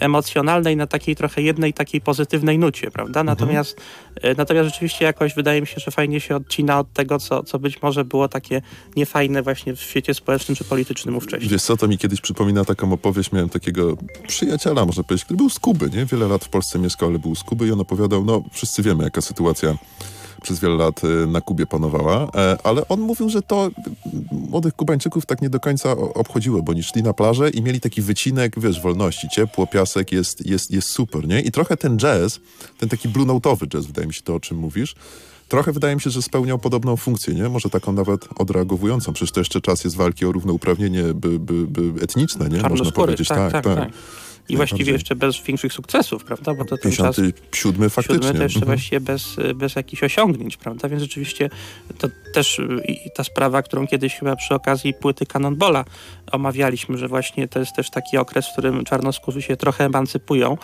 emocjonalnej 0.00 0.76
na 0.76 0.86
takiej 0.86 1.16
trochę 1.16 1.42
jednej 1.42 1.72
takiej 1.72 2.00
pozytywnej 2.00 2.58
nucie, 2.58 2.90
prawda? 2.90 3.20
Mhm. 3.20 3.26
Natomiast, 3.26 3.80
mhm. 4.16 4.34
natomiast 4.36 4.68
rzeczywiście 4.68 5.04
jakoś 5.04 5.34
wydaje 5.34 5.60
mi 5.60 5.66
się, 5.66 5.80
że 5.80 5.90
fajnie 5.90 6.20
się 6.20 6.36
odcina 6.36 6.78
od 6.78 6.92
tego, 6.92 7.18
co, 7.18 7.42
co 7.42 7.58
być 7.58 7.82
może 7.82 8.04
było 8.04 8.28
takie 8.28 8.62
niefajne 8.96 9.42
właśnie 9.42 9.76
w 9.76 9.80
świecie 9.80 10.14
społecznym 10.14 10.56
czy 10.56 10.64
politycznym 10.64 11.16
ówcześnie. 11.16 11.48
Wiesz 11.48 11.62
co, 11.62 11.76
to 11.76 11.88
mi 11.88 11.98
kiedyś 11.98 12.20
przypomina 12.20 12.64
taką 12.64 12.92
opowieść, 12.92 13.32
miałem 13.32 13.48
takiego 13.48 13.96
przyjaciela, 14.26 14.86
można 14.86 15.02
powiedzieć, 15.02 15.24
który 15.24 15.36
był 15.36 15.50
z 15.50 15.58
Kuby, 15.58 15.90
nie? 15.90 16.06
Wiele 16.06 16.28
lat 16.28 16.44
w 16.44 16.48
Polsce 16.48 16.78
mieszkał, 16.78 17.08
ale 17.08 17.18
był 17.18 17.34
z 17.34 17.42
Kuby 17.42 17.66
i 17.66 17.72
on 17.72 17.80
opowiadał, 17.80 18.24
no 18.24 18.42
wszyscy 18.52 18.82
wiemy, 18.82 19.04
jaka 19.04 19.20
sytuacja 19.20 19.74
przez 20.42 20.60
wiele 20.60 20.74
lat 20.74 21.04
y, 21.04 21.26
na 21.26 21.40
Kubie 21.40 21.66
panowała, 21.66 22.28
e, 22.34 22.56
ale 22.64 22.88
on 22.88 23.00
mówił, 23.00 23.28
że 23.28 23.42
to 23.42 23.70
młodych 24.32 24.74
Kubańczyków 24.74 25.26
tak 25.26 25.42
nie 25.42 25.50
do 25.50 25.60
końca 25.60 25.92
obchodziło, 25.92 26.62
bo 26.62 26.72
oni 26.72 26.82
szli 26.82 27.02
na 27.02 27.12
plażę 27.12 27.50
i 27.50 27.62
mieli 27.62 27.80
taki 27.80 28.02
wycinek, 28.02 28.60
wiesz, 28.60 28.80
wolności, 28.80 29.28
ciepło, 29.28 29.66
piasek, 29.66 30.12
jest, 30.12 30.46
jest, 30.46 30.70
jest 30.70 30.88
super, 30.88 31.28
nie? 31.28 31.40
I 31.40 31.50
trochę 31.50 31.76
ten 31.76 31.98
jazz, 31.98 32.40
ten 32.78 32.88
taki 32.88 33.08
blue 33.08 33.26
note'owy 33.26 33.68
jazz, 33.68 33.86
wydaje 33.86 34.06
mi 34.06 34.14
się 34.14 34.22
to, 34.22 34.34
o 34.34 34.40
czym 34.40 34.58
mówisz, 34.58 34.94
trochę 35.48 35.72
wydaje 35.72 35.94
mi 35.94 36.00
się, 36.00 36.10
że 36.10 36.22
spełniał 36.22 36.58
podobną 36.58 36.96
funkcję, 36.96 37.34
nie? 37.34 37.48
Może 37.48 37.70
taką 37.70 37.92
nawet 37.92 38.28
odreagowującą. 38.36 39.12
Przecież 39.12 39.32
to 39.32 39.40
jeszcze 39.40 39.60
czas 39.60 39.84
jest 39.84 39.96
walki 39.96 40.26
o 40.26 40.32
równouprawnienie 40.32 41.02
by, 41.02 41.38
by, 41.38 41.66
by 41.66 42.02
etniczne, 42.02 42.48
nie? 42.48 42.68
Można 42.68 42.90
powiedzieć, 42.90 43.28
tak, 43.28 43.52
tak. 43.52 43.64
tak. 43.64 43.76
tak. 43.76 43.90
I 44.50 44.56
właściwie 44.56 44.92
jeszcze 44.92 45.14
bez 45.14 45.42
większych 45.42 45.72
sukcesów, 45.72 46.24
prawda? 46.24 46.54
Bo 46.54 46.64
to 46.64 46.76
ten 46.76 46.92
57 46.92 47.90
faktycznie. 47.90 48.16
Siódmy 48.16 48.38
to 48.38 48.42
jeszcze 48.42 48.58
mhm. 48.58 48.76
właściwie 48.76 49.00
bez, 49.00 49.36
bez 49.54 49.76
jakichś 49.76 50.02
osiągnięć, 50.02 50.56
prawda? 50.56 50.88
Więc 50.88 51.02
rzeczywiście 51.02 51.50
to 51.98 52.08
też 52.34 52.60
ta 53.14 53.24
sprawa, 53.24 53.62
którą 53.62 53.86
kiedyś 53.86 54.14
chyba 54.14 54.36
przy 54.36 54.54
okazji 54.54 54.94
płyty 54.94 55.26
Cannonballa 55.26 55.84
omawialiśmy, 56.32 56.98
że 56.98 57.08
właśnie 57.08 57.48
to 57.48 57.58
jest 57.58 57.76
też 57.76 57.90
taki 57.90 58.16
okres, 58.16 58.46
w 58.48 58.52
którym 58.52 58.84
czarnoskórzy 58.84 59.42
się 59.42 59.56
trochę 59.56 59.84
emancypują 59.84 60.56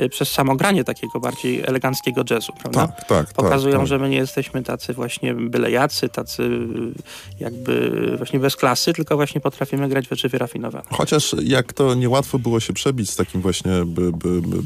y, 0.00 0.08
przez 0.08 0.30
samogranie 0.30 0.84
takiego 0.84 1.20
bardziej 1.20 1.62
eleganckiego 1.66 2.24
jazzu, 2.30 2.52
prawda? 2.60 2.86
Tak, 2.88 3.04
tak. 3.04 3.32
Pokazują, 3.32 3.72
tak, 3.72 3.80
tak. 3.80 3.88
że 3.88 3.98
my 3.98 4.08
nie 4.08 4.16
jesteśmy 4.16 4.62
tacy 4.62 4.92
właśnie 4.92 5.34
bylejacy, 5.34 6.08
tacy 6.08 6.42
y, 6.42 6.92
jakby 7.40 8.14
właśnie 8.16 8.38
bez 8.38 8.56
klasy, 8.56 8.92
tylko 8.92 9.16
właśnie 9.16 9.40
potrafimy 9.40 9.88
grać 9.88 10.08
rzeczy 10.08 10.28
wyrafinowane. 10.28 10.84
Chociaż 10.90 11.34
jak 11.42 11.72
to 11.72 11.94
niełatwo 11.94 12.38
było 12.38 12.60
się 12.60 12.72
przebić 12.72 13.10
z 13.10 13.16
takim 13.32 13.42
właśnie 13.42 13.84
by, 13.86 14.12
by, 14.12 14.42
by, 14.42 14.58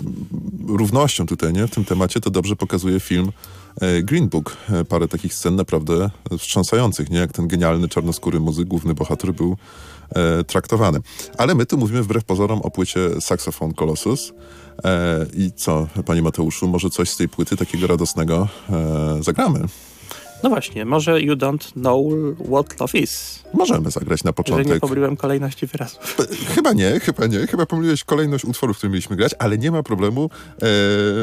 równością 0.77 1.27
tutaj, 1.27 1.53
nie? 1.53 1.67
W 1.67 1.71
tym 1.71 1.85
temacie 1.85 2.21
to 2.21 2.31
dobrze 2.31 2.57
pokazuje 2.57 3.01
film 3.01 3.33
e, 3.81 4.03
Green 4.03 4.29
Book. 4.29 4.57
E, 4.71 4.85
parę 4.85 5.09
takich 5.09 5.35
scen 5.35 5.57
naprawdę 5.57 6.11
wstrząsających, 6.39 7.11
nie? 7.11 7.19
Jak 7.19 7.33
ten 7.33 7.49
genialny 7.49 7.89
czarnoskóry 7.89 8.41
muzyk, 8.41 8.69
główny 8.69 8.95
bohater 8.95 9.35
był 9.35 9.57
e, 10.11 10.45
traktowany. 10.45 10.99
Ale 11.39 11.55
my 11.55 11.67
tu 11.67 11.79
mówimy 11.79 12.03
wbrew 12.03 12.25
pozorom 12.25 12.63
o 12.63 12.71
płycie 12.71 13.21
Saxophone 13.21 13.75
Colossus. 13.75 14.33
E, 14.85 15.27
I 15.35 15.53
co, 15.53 15.87
panie 16.07 16.23
Mateuszu, 16.23 16.69
może 16.69 16.91
coś 16.91 17.11
z 17.11 17.17
tej 17.17 17.29
płyty 17.29 17.57
takiego 17.57 17.87
radosnego 17.87 18.49
e, 18.71 19.23
zagramy? 19.23 19.61
No 20.43 20.49
właśnie, 20.51 20.85
może 20.85 21.23
You 21.23 21.35
Don't 21.35 21.73
Know 21.73 22.07
What 22.47 22.81
Love 22.81 22.99
Is. 22.99 23.43
Możemy 23.55 23.91
zagrać 23.91 24.25
na 24.25 24.33
początek. 24.33 24.69
Że 24.69 24.75
nie 24.75 24.81
pomyliłem 24.81 25.17
kolejności 25.17 25.67
wyrazów. 25.67 26.17
Chyba 26.55 26.73
nie, 26.73 27.01
chyba 27.01 27.27
nie. 27.27 27.47
Chyba 27.47 27.67
pomyliłeś 27.67 28.05
kolejność 28.05 28.45
utworów, 28.45 28.79
które 28.79 28.91
mieliśmy 28.91 29.17
grać, 29.17 29.35
ale 29.39 29.59
nie 29.59 29.71
ma 29.71 29.83
problemu. 29.83 30.31
E, 30.63 30.67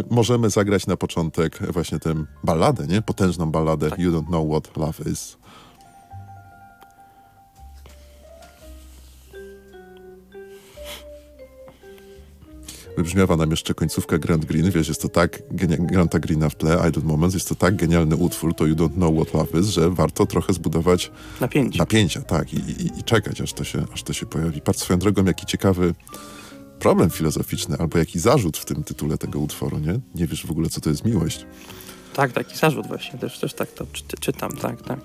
możemy 0.09 0.49
zagrać 0.49 0.87
na 0.87 0.97
początek 0.97 1.59
właśnie 1.71 1.99
tę 1.99 2.13
balladę, 2.43 2.87
nie? 2.87 3.01
Potężną 3.01 3.51
balladę 3.51 3.89
tak. 3.89 3.99
You 3.99 4.11
Don't 4.11 4.27
Know 4.27 4.47
What 4.49 4.77
Love 4.77 5.11
Is. 5.11 5.37
Wybrzmiawa 12.97 13.37
nam 13.37 13.51
jeszcze 13.51 13.73
końcówka 13.73 14.17
Grand 14.17 14.45
Green. 14.45 14.71
Wiesz, 14.71 14.87
jest 14.87 15.01
to 15.01 15.09
tak, 15.09 15.43
Granta 15.79 16.19
Greena 16.19 16.49
w 16.49 16.55
tle, 16.55 16.89
Idle 16.89 17.03
Moments, 17.03 17.33
jest 17.33 17.49
to 17.49 17.55
tak 17.55 17.75
genialny 17.75 18.15
utwór, 18.15 18.55
to 18.55 18.65
You 18.65 18.75
Don't 18.75 18.93
Know 18.93 19.15
What 19.15 19.33
Love 19.33 19.59
Is, 19.59 19.67
że 19.67 19.89
warto 19.89 20.25
trochę 20.25 20.53
zbudować 20.53 21.11
napięcie. 21.41 21.79
napięcia 21.79 22.21
tak, 22.21 22.53
i, 22.53 22.57
i, 22.57 22.99
i 22.99 23.03
czekać, 23.03 23.41
aż 23.41 23.53
to, 23.53 23.63
się, 23.63 23.85
aż 23.93 24.03
to 24.03 24.13
się 24.13 24.25
pojawi. 24.25 24.61
Patrz 24.61 24.79
swoją 24.79 24.99
drogą, 24.99 25.25
jaki 25.25 25.45
ciekawy 25.45 25.93
problem 26.79 27.09
filozoficzny, 27.09 27.77
albo 27.79 27.97
jaki 27.97 28.19
zarzut 28.19 28.57
w 28.57 28.65
tym 28.65 28.83
tytule 28.83 29.17
tego 29.17 29.39
utworu, 29.39 29.79
nie? 29.79 29.99
Nie 30.15 30.27
wiesz 30.27 30.45
w 30.45 30.51
ogóle, 30.51 30.69
co 30.69 30.81
to 30.81 30.89
jest 30.89 31.05
miłość. 31.05 31.45
Tak, 32.13 32.31
taki 32.31 32.57
zarzut 32.57 32.87
właśnie, 32.87 33.19
też, 33.19 33.39
też 33.39 33.53
tak 33.53 33.71
to 33.71 33.85
czy, 33.93 34.03
czytam, 34.19 34.51
tak, 34.51 34.81
tak. 34.81 34.99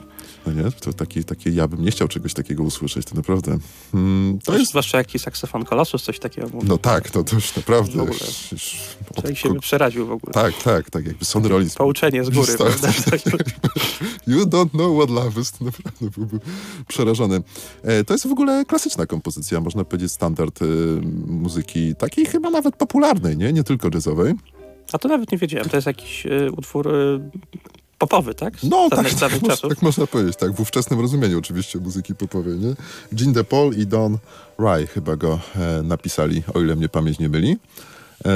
No 0.55 0.63
nie? 0.63 0.71
To 0.71 0.93
taki, 0.93 1.25
taki, 1.25 1.55
ja 1.55 1.69
bym 1.69 1.85
nie 1.85 1.91
chciał 1.91 2.09
czegoś 2.09 2.35
takiego 2.35 2.63
usłyszeć, 2.63 3.07
to 3.07 3.15
naprawdę. 3.15 3.59
Hmm, 3.93 4.39
to 4.45 4.59
jest... 4.59 4.71
Zwłaszcza 4.71 4.99
jakiś 4.99 5.23
saksofon 5.23 5.65
Kolosus 5.65 6.03
coś 6.03 6.19
takiego 6.19 6.49
mówi. 6.49 6.69
No 6.69 6.79
tak, 6.79 7.11
to, 7.11 7.25
to 7.25 7.37
już 7.37 7.57
naprawdę... 7.57 7.93
W 7.93 8.01
ogóle. 8.01 8.19
Już, 8.19 8.53
już, 8.53 8.77
Człowiek 9.15 9.39
się 9.39 9.49
by 9.53 9.61
przeraził 9.61 10.07
w 10.07 10.13
ogóle. 10.13 10.33
Tak, 10.33 10.63
tak, 10.63 10.91
tak, 10.91 11.07
jakby 11.07 11.25
Son 11.25 11.47
Rollins... 11.47 11.75
Pouczenie 11.75 12.25
z 12.25 12.31
góry, 12.31 12.57
Tak. 12.59 12.67
prawda? 12.67 12.93
Tak. 13.11 13.21
You 14.27 14.47
don't 14.47 14.71
know 14.71 14.97
what 14.97 15.11
love 15.11 15.41
is. 15.41 15.61
Naprawdę 15.61 16.11
byłby 16.11 16.41
przerażony. 16.89 17.43
E, 17.83 18.05
to 18.05 18.15
jest 18.15 18.27
w 18.27 18.33
ogóle 18.33 18.65
klasyczna 18.65 19.07
kompozycja, 19.07 19.61
można 19.61 19.85
powiedzieć 19.85 20.13
standard 20.13 20.63
e, 20.63 20.65
muzyki, 21.27 21.95
takiej 21.95 22.27
chyba 22.27 22.51
nawet 22.51 22.77
popularnej, 22.77 23.37
nie? 23.37 23.53
Nie 23.53 23.65
tylko 23.65 23.89
jazzowej. 23.95 24.35
A 24.93 24.99
to 24.99 25.09
nawet 25.09 25.33
nie 25.33 25.39
wiedziałem, 25.39 25.69
to 25.69 25.77
jest 25.77 25.87
jakiś 25.87 26.27
y, 26.27 26.53
utwór 26.57 26.89
y, 26.89 27.21
popowy, 27.99 28.35
tak? 28.35 28.55
No, 28.63 28.89
tak, 28.91 29.15
tak, 29.15 29.43
można, 29.43 29.69
tak 29.69 29.83
można 29.83 30.07
powiedzieć, 30.07 30.37
tak, 30.37 30.53
w 30.53 30.61
ówczesnym 30.61 31.01
rozumieniu 31.01 31.39
oczywiście 31.39 31.79
muzyki 31.79 32.15
popowej, 32.15 32.59
nie? 32.59 32.75
Jean 33.21 33.33
de 33.33 33.45
Paul 33.45 33.75
i 33.75 33.87
Don 33.87 34.19
Rye 34.59 34.87
chyba 34.87 35.17
go 35.17 35.41
e, 35.57 35.83
napisali, 35.83 36.43
o 36.55 36.61
ile 36.61 36.77
mnie 36.77 36.89
pamięć 36.89 37.19
nie 37.19 37.29
myli. 37.29 37.57
E, 38.25 38.31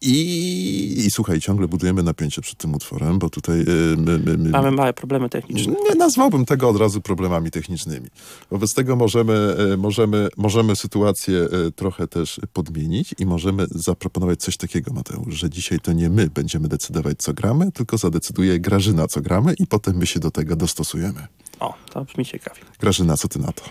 i, 0.00 1.04
I 1.06 1.10
słuchaj, 1.10 1.40
ciągle 1.40 1.68
budujemy 1.68 2.02
napięcie 2.02 2.42
przed 2.42 2.58
tym 2.58 2.74
utworem, 2.74 3.18
bo 3.18 3.30
tutaj 3.30 3.60
e, 3.60 3.64
my, 3.96 4.18
my, 4.18 4.38
my, 4.38 4.50
Mamy 4.50 4.70
małe 4.70 4.92
problemy 4.92 5.28
techniczne. 5.28 5.74
nie 5.88 5.94
nazwałbym 5.94 6.44
tego 6.44 6.68
od 6.68 6.76
razu 6.76 7.00
problemami 7.00 7.50
technicznymi. 7.50 8.06
Wobec 8.50 8.74
tego 8.74 8.96
możemy, 8.96 9.56
e, 9.72 9.76
możemy, 9.76 10.28
możemy 10.36 10.76
sytuację 10.76 11.38
e, 11.66 11.70
trochę 11.70 12.06
też 12.08 12.40
podmienić 12.52 13.14
i 13.18 13.26
możemy 13.26 13.66
zaproponować 13.70 14.40
coś 14.40 14.56
takiego, 14.56 14.92
Mateusz, 14.92 15.34
że 15.34 15.50
dzisiaj 15.50 15.80
to 15.80 15.92
nie 15.92 16.10
my 16.10 16.30
będziemy 16.30 16.68
decydować, 16.68 17.18
co 17.18 17.34
gramy, 17.34 17.72
tylko 17.72 17.98
zadecyduje 17.98 18.60
Grażyna, 18.60 19.06
co 19.08 19.20
gramy 19.20 19.54
i 19.58 19.66
potem 19.66 19.96
my 19.96 20.06
się 20.06 20.20
do 20.20 20.30
tego 20.30 20.56
dostosujemy. 20.56 21.26
O, 21.60 21.74
to 21.92 22.04
brzmi 22.04 22.24
ciekawie. 22.24 22.60
Grażyna, 22.80 23.16
co 23.16 23.28
ty 23.28 23.38
na 23.38 23.52
to? 23.52 23.62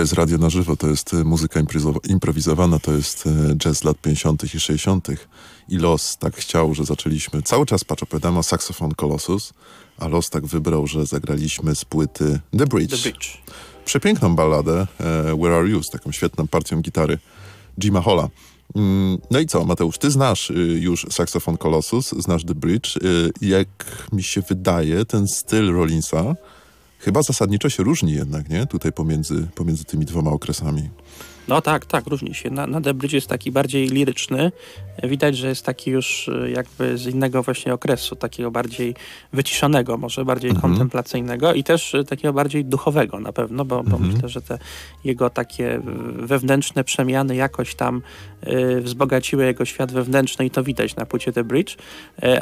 Jest 0.00 0.12
radio 0.12 0.38
na 0.38 0.50
żywo, 0.50 0.76
to 0.76 0.88
jest 0.88 1.14
e, 1.14 1.24
muzyka 1.24 1.60
improwizowana, 2.08 2.78
to 2.78 2.92
jest 2.92 3.26
e, 3.26 3.56
jazz 3.56 3.84
lat 3.84 3.98
50. 3.98 4.44
i 4.44 4.60
60. 4.60 5.08
I 5.68 5.76
los 5.76 6.16
tak 6.18 6.36
chciał, 6.36 6.74
że 6.74 6.84
zaczęliśmy. 6.84 7.42
Cały 7.42 7.66
czas 7.66 7.84
patrz, 7.84 8.02
opowiadamy 8.02 8.38
o 8.38 8.42
saxofon 8.42 8.94
Colossus, 8.94 9.52
a 9.98 10.08
los 10.08 10.30
tak 10.30 10.46
wybrał, 10.46 10.86
że 10.86 11.06
zagraliśmy 11.06 11.74
z 11.74 11.84
płyty 11.84 12.40
The 12.58 12.66
Bridge. 12.66 12.90
The 12.90 13.10
Bridge. 13.10 13.38
Przepiękną 13.84 14.36
balladę 14.36 14.86
e, 15.00 15.36
Where 15.36 15.56
Are 15.56 15.68
You 15.68 15.82
z 15.82 15.90
taką 15.90 16.12
świetną 16.12 16.48
partią 16.48 16.80
gitary 16.80 17.18
Jima 17.78 18.00
Holla. 18.00 18.28
Mm, 18.74 19.18
no 19.30 19.38
i 19.38 19.46
co, 19.46 19.64
Mateusz, 19.64 19.98
ty 19.98 20.10
znasz 20.10 20.50
y, 20.50 20.54
już 20.80 21.06
saksofon 21.10 21.56
Colossus, 21.56 22.10
znasz 22.10 22.44
The 22.44 22.54
Bridge. 22.54 22.96
Y, 22.96 23.30
jak 23.40 23.68
mi 24.12 24.22
się 24.22 24.40
wydaje, 24.40 25.04
ten 25.04 25.28
styl 25.28 25.72
Rollinsa 25.72 26.34
chyba 27.00 27.22
zasadniczo 27.22 27.68
się 27.68 27.82
różni 27.82 28.12
jednak, 28.12 28.48
nie? 28.48 28.66
Tutaj 28.66 28.92
pomiędzy, 28.92 29.46
pomiędzy 29.54 29.84
tymi 29.84 30.04
dwoma 30.04 30.30
okresami. 30.30 30.90
No 31.50 31.60
tak, 31.60 31.86
tak, 31.86 32.06
różni 32.06 32.34
się. 32.34 32.50
Na, 32.50 32.66
na 32.66 32.80
The 32.80 32.94
Bridge 32.94 33.12
jest 33.12 33.26
taki 33.26 33.52
bardziej 33.52 33.88
liryczny. 33.88 34.52
Widać, 35.02 35.36
że 35.36 35.48
jest 35.48 35.64
taki 35.64 35.90
już 35.90 36.28
e, 36.28 36.50
jakby 36.50 36.98
z 36.98 37.06
innego 37.06 37.42
właśnie 37.42 37.74
okresu, 37.74 38.16
takiego 38.16 38.50
bardziej 38.50 38.94
wyciszonego, 39.32 39.96
może 39.96 40.24
bardziej 40.24 40.50
mhm. 40.50 40.72
kontemplacyjnego 40.72 41.54
i 41.54 41.64
też 41.64 41.94
e, 41.94 42.04
takiego 42.04 42.32
bardziej 42.32 42.64
duchowego 42.64 43.20
na 43.20 43.32
pewno, 43.32 43.64
bo, 43.64 43.82
bo 43.82 43.96
mhm. 43.96 44.12
myślę, 44.12 44.28
że 44.28 44.42
te 44.42 44.58
jego 45.04 45.30
takie 45.30 45.80
wewnętrzne 46.16 46.84
przemiany 46.84 47.36
jakoś 47.36 47.74
tam 47.74 48.02
y, 48.46 48.80
wzbogaciły 48.80 49.44
jego 49.44 49.64
świat 49.64 49.92
wewnętrzny 49.92 50.46
i 50.46 50.50
to 50.50 50.62
widać 50.62 50.96
na 50.96 51.06
płycie 51.06 51.32
The 51.32 51.44
Bridge. 51.44 51.76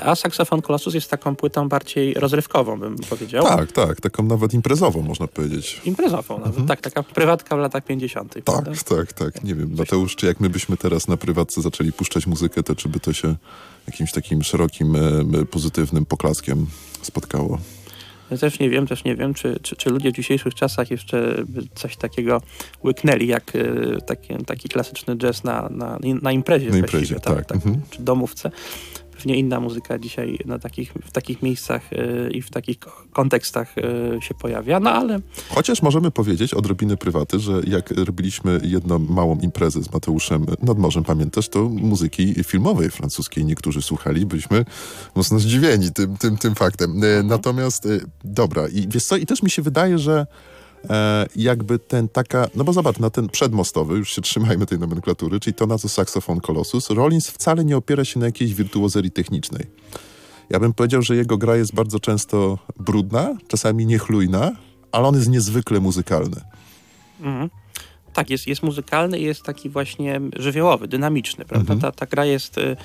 A 0.05 0.15
Saxophone 0.15 0.63
Colossus 0.63 0.95
jest 0.95 1.11
taką 1.11 1.37
płytą 1.37 1.69
bardziej 1.69 2.15
rozrywkową, 2.15 2.81
bym 2.81 2.97
powiedział. 3.11 3.45
Tak, 3.45 3.73
tak, 3.73 4.01
taką 4.01 4.23
nawet 4.23 4.55
imprezową 4.55 5.03
można 5.03 5.27
powiedzieć. 5.27 5.81
Imprezową, 5.85 6.39
nawet, 6.39 6.49
mhm. 6.49 6.67
tak, 6.67 6.81
taka 6.81 7.03
prywatka 7.03 7.57
w 7.57 7.59
latach 7.59 7.85
50. 7.85 8.35
Tak, 8.35 8.45
prawda? 8.45 8.71
tak, 8.71 8.79
tak. 9.07 9.45
Nie 9.45 9.55
wiem, 9.55 9.75
Mateusz, 9.79 10.17
czy 10.17 10.27
jak 10.27 10.41
my 10.41 10.51
byśmy 10.51 10.77
teraz 10.77 11.09
na 11.09 11.17
prywatce 11.17 11.63
zaczęli 11.63 11.93
puszczać 11.93 12.27
muzykę, 12.27 12.63
to 12.63 12.75
czy 12.75 12.89
by 12.89 13.01
to 13.01 13.13
się 13.13 13.37
jakimś 13.87 14.13
takim 14.13 14.43
szerokim, 14.43 14.97
e, 14.97 15.45
pozytywnym 15.45 16.07
poklaskiem 16.07 16.67
spotkało? 17.03 17.59
Ja 18.31 18.37
też 18.37 18.59
nie 18.59 18.71
wiem, 18.71 18.87
też 18.87 19.05
nie 19.05 19.17
wiem, 19.17 19.35
czy, 19.35 19.59
czy, 19.63 19.77
czy, 19.77 19.91
ludzie 19.91 20.11
w 20.11 20.15
dzisiejszych 20.15 20.55
czasach 20.55 20.91
jeszcze 20.91 21.45
coś 21.75 21.97
takiego 21.97 22.43
łyknęli, 22.85 23.27
jak 23.27 23.53
e, 23.57 24.01
taki, 24.01 24.45
taki 24.47 24.69
klasyczny 24.69 25.17
jazz 25.17 25.45
na, 25.45 25.69
na, 25.71 25.99
na 26.23 26.33
imprezie. 26.33 26.71
Na 26.71 26.77
imprezie, 26.77 27.15
tak. 27.15 27.37
tak, 27.37 27.47
tak 27.47 27.57
mhm. 27.57 27.81
Czy 27.91 28.03
domówce 28.03 28.51
pewnie 29.19 29.37
inna 29.37 29.61
muzyka 29.61 29.99
dzisiaj 29.99 30.39
na 30.45 30.59
takich, 30.59 30.93
w 30.93 31.11
takich 31.13 31.43
miejscach 31.43 31.93
yy, 31.93 32.31
i 32.31 32.43
w 32.43 32.51
takich 32.51 32.79
kontekstach 33.13 33.77
yy, 33.77 34.23
się 34.23 34.35
pojawia, 34.35 34.81
no 34.81 34.91
ale... 34.91 35.21
Chociaż 35.49 35.83
możemy 35.83 36.11
powiedzieć 36.11 36.55
odrobinę 36.55 36.97
prywaty, 36.97 37.39
że 37.41 37.53
jak 37.67 37.91
robiliśmy 37.91 38.61
jedną 38.63 38.99
małą 38.99 39.39
imprezę 39.39 39.83
z 39.83 39.93
Mateuszem 39.93 40.47
nad 40.63 40.79
morzem, 40.79 41.05
pamiętasz, 41.05 41.49
to 41.49 41.69
muzyki 41.69 42.45
filmowej 42.45 42.91
francuskiej 42.91 43.45
niektórzy 43.45 43.83
słuchali, 43.83 44.27
byliśmy 44.27 44.65
mocno 45.15 45.39
zdziwieni 45.39 45.93
tym, 45.93 46.17
tym, 46.17 46.37
tym 46.37 46.55
faktem. 46.55 46.91
Mhm. 46.91 47.27
Natomiast, 47.27 47.89
dobra, 48.25 48.69
i 48.69 48.89
wiesz 48.89 49.05
co, 49.05 49.17
i 49.17 49.27
też 49.27 49.43
mi 49.43 49.51
się 49.51 49.63
wydaje, 49.63 49.99
że 49.99 50.27
e, 50.91 51.27
jakby 51.37 51.79
ten 51.79 52.09
taka, 52.09 52.49
no 52.55 52.65
bo 52.65 52.73
zobacz, 52.73 52.99
na 52.99 53.11
ten 53.11 53.29
przedmostowy, 53.29 53.95
już 53.99 54.15
się 54.15 54.23
trzymajmy 54.23 54.67
tej 54.67 54.79
nomenklatury, 54.79 55.41
czyli 55.41 55.55
to 55.55 55.67
na 55.67 55.79
co 55.79 55.89
saksofon 55.89 56.41
Colossus, 56.41 56.91
Rollins 56.91 57.29
wcale 57.29 57.65
nie 57.65 57.77
opiera 57.77 58.05
się 58.05 58.21
na 58.21 58.27
jakiejś 58.27 58.55
wirtuozerii 58.55 59.11
technicznej. 59.11 59.67
Ja 60.51 60.61
bym 60.61 60.75
powiedział, 60.75 61.03
że 61.03 61.17
jego 61.17 61.39
gra 61.39 61.57
jest 61.57 61.75
bardzo 61.75 62.01
często 62.01 62.59
brudna, 62.77 63.37
czasami 63.49 63.87
niechlujna, 63.87 64.53
ale 64.93 65.09
on 65.09 65.15
jest 65.15 65.29
niezwykle 65.29 65.81
muzykalny. 65.81 66.41
Mhm. 67.21 67.51
Tak, 68.13 68.31
jest, 68.31 68.47
jest 68.47 68.63
muzykalny 68.63 69.19
i 69.19 69.23
jest 69.23 69.43
taki 69.43 69.71
właśnie 69.71 70.21
żywiołowy, 70.37 70.89
dynamiczny, 70.89 71.45
prawda? 71.45 71.75
Mhm. 71.75 71.81
Ta, 71.81 71.99
ta 71.99 72.07
gra 72.07 72.25
jest 72.25 72.59
y, 72.59 72.77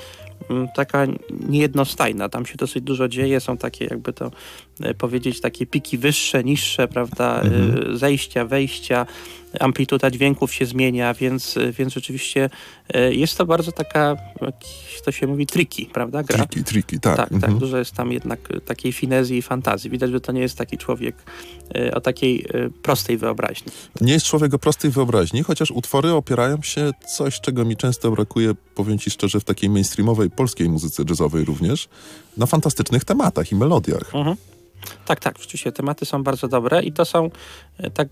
taka 0.76 1.06
niejednostajna. 1.50 2.30
Tam 2.30 2.46
się 2.46 2.56
dosyć 2.56 2.84
dużo 2.84 3.08
dzieje, 3.08 3.40
są 3.40 3.58
takie 3.58 3.86
jakby 3.86 4.14
to 4.14 4.32
e, 4.82 4.94
powiedzieć, 4.94 5.42
takie 5.42 5.66
piki 5.66 5.98
wyższe, 5.98 6.44
niższe, 6.44 6.88
prawda, 6.88 7.42
e, 7.42 7.42
mhm. 7.42 7.98
zejścia, 7.98 8.46
wejścia, 8.46 9.06
amplituda 9.60 10.12
dźwięków 10.12 10.54
się 10.54 10.66
zmienia, 10.66 11.14
więc, 11.14 11.58
e, 11.58 11.72
więc 11.72 11.94
rzeczywiście 11.94 12.50
jest 13.10 13.38
to 13.38 13.46
bardzo 13.46 13.72
taka, 13.72 14.16
to 15.06 15.12
się 15.12 15.28
mówi, 15.28 15.46
triki, 15.46 15.86
prawda? 15.94 16.24
Gra. 16.24 16.46
Triki, 16.46 16.64
triki, 16.64 17.00
tak. 17.00 17.18
Tak, 17.18 17.30
tak 17.30 17.34
mhm. 17.34 17.54
tak, 17.54 17.60
dużo 17.60 17.78
jest 17.78 17.92
tam 17.92 18.12
jednak 18.12 18.40
takiej 18.66 18.94
finezji 18.94 19.38
i 19.38 19.42
fantazji. 19.42 19.90
Widać, 19.90 20.12
że 20.12 20.22
to 20.22 20.32
nie 20.32 20.42
jest 20.42 20.58
taki 20.58 20.78
człowiek 20.78 21.16
o 21.94 22.02
takiej 22.02 22.46
prostej 22.82 23.18
wyobraźni. 23.18 23.72
Nie 24.02 24.14
jest 24.14 24.26
człowiek 24.26 24.54
o 24.54 24.60
prostej 24.60 24.92
wyobraźni, 24.92 25.44
chociaż 25.44 25.72
utwory 25.72 26.12
opierają 26.12 26.62
się 26.62 26.92
coś, 27.16 27.42
czego 27.42 27.66
mi 27.66 27.78
często 27.78 28.12
brakuje, 28.12 28.54
powiem 28.76 29.00
ci 29.00 29.12
szczerze, 29.12 29.40
w 29.40 29.44
takiej 29.44 29.70
mainstreamowej 29.70 30.30
polskiej 30.36 30.70
muzyce 30.70 31.04
jazzowej 31.10 31.46
również, 31.46 31.90
na 32.38 32.46
fantastycznych 32.46 33.06
tematach 33.06 33.52
i 33.52 33.56
melodiach. 33.56 34.16
Mhm. 34.16 34.36
Tak, 35.06 35.20
tak, 35.20 35.38
rzeczywiście 35.38 35.72
tematy 35.72 36.06
są 36.06 36.24
bardzo 36.24 36.48
dobre 36.48 36.84
i 36.84 36.92
to 36.92 37.06
są 37.06 37.30
tak 37.94 38.08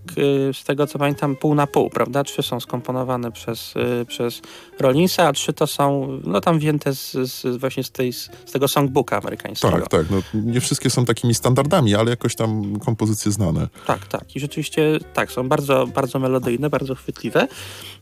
e, 0.50 0.54
z 0.54 0.64
tego 0.64 0.86
co 0.86 0.98
pamiętam 0.98 1.36
pół 1.36 1.54
na 1.54 1.66
pół, 1.66 1.90
prawda? 1.90 2.24
Trzy 2.24 2.42
są 2.42 2.60
skomponowane 2.60 3.32
przez, 3.32 3.74
e, 3.76 4.04
przez 4.04 4.42
Rollinsa, 4.80 5.28
a 5.28 5.32
trzy 5.32 5.52
to 5.52 5.66
są 5.66 6.08
no 6.24 6.40
tam 6.40 6.58
wzięte 6.58 6.94
z, 6.94 7.12
z 7.12 7.56
właśnie 7.56 7.84
z, 7.84 7.90
tej, 7.90 8.12
z 8.12 8.30
tego 8.52 8.68
songbooka 8.68 9.18
amerykańskiego. 9.18 9.78
Tak, 9.78 9.88
tak, 9.88 10.06
no 10.10 10.22
nie 10.34 10.60
wszystkie 10.60 10.90
są 10.90 11.04
takimi 11.04 11.34
standardami, 11.34 11.94
ale 11.94 12.10
jakoś 12.10 12.36
tam 12.36 12.78
kompozycje 12.80 13.32
znane. 13.32 13.68
Tak, 13.86 14.06
tak 14.06 14.36
i 14.36 14.40
rzeczywiście 14.40 14.98
tak, 15.14 15.32
są 15.32 15.48
bardzo, 15.48 15.86
bardzo 15.86 16.18
melodyjne, 16.18 16.70
bardzo 16.70 16.94
chwytliwe. 16.94 17.48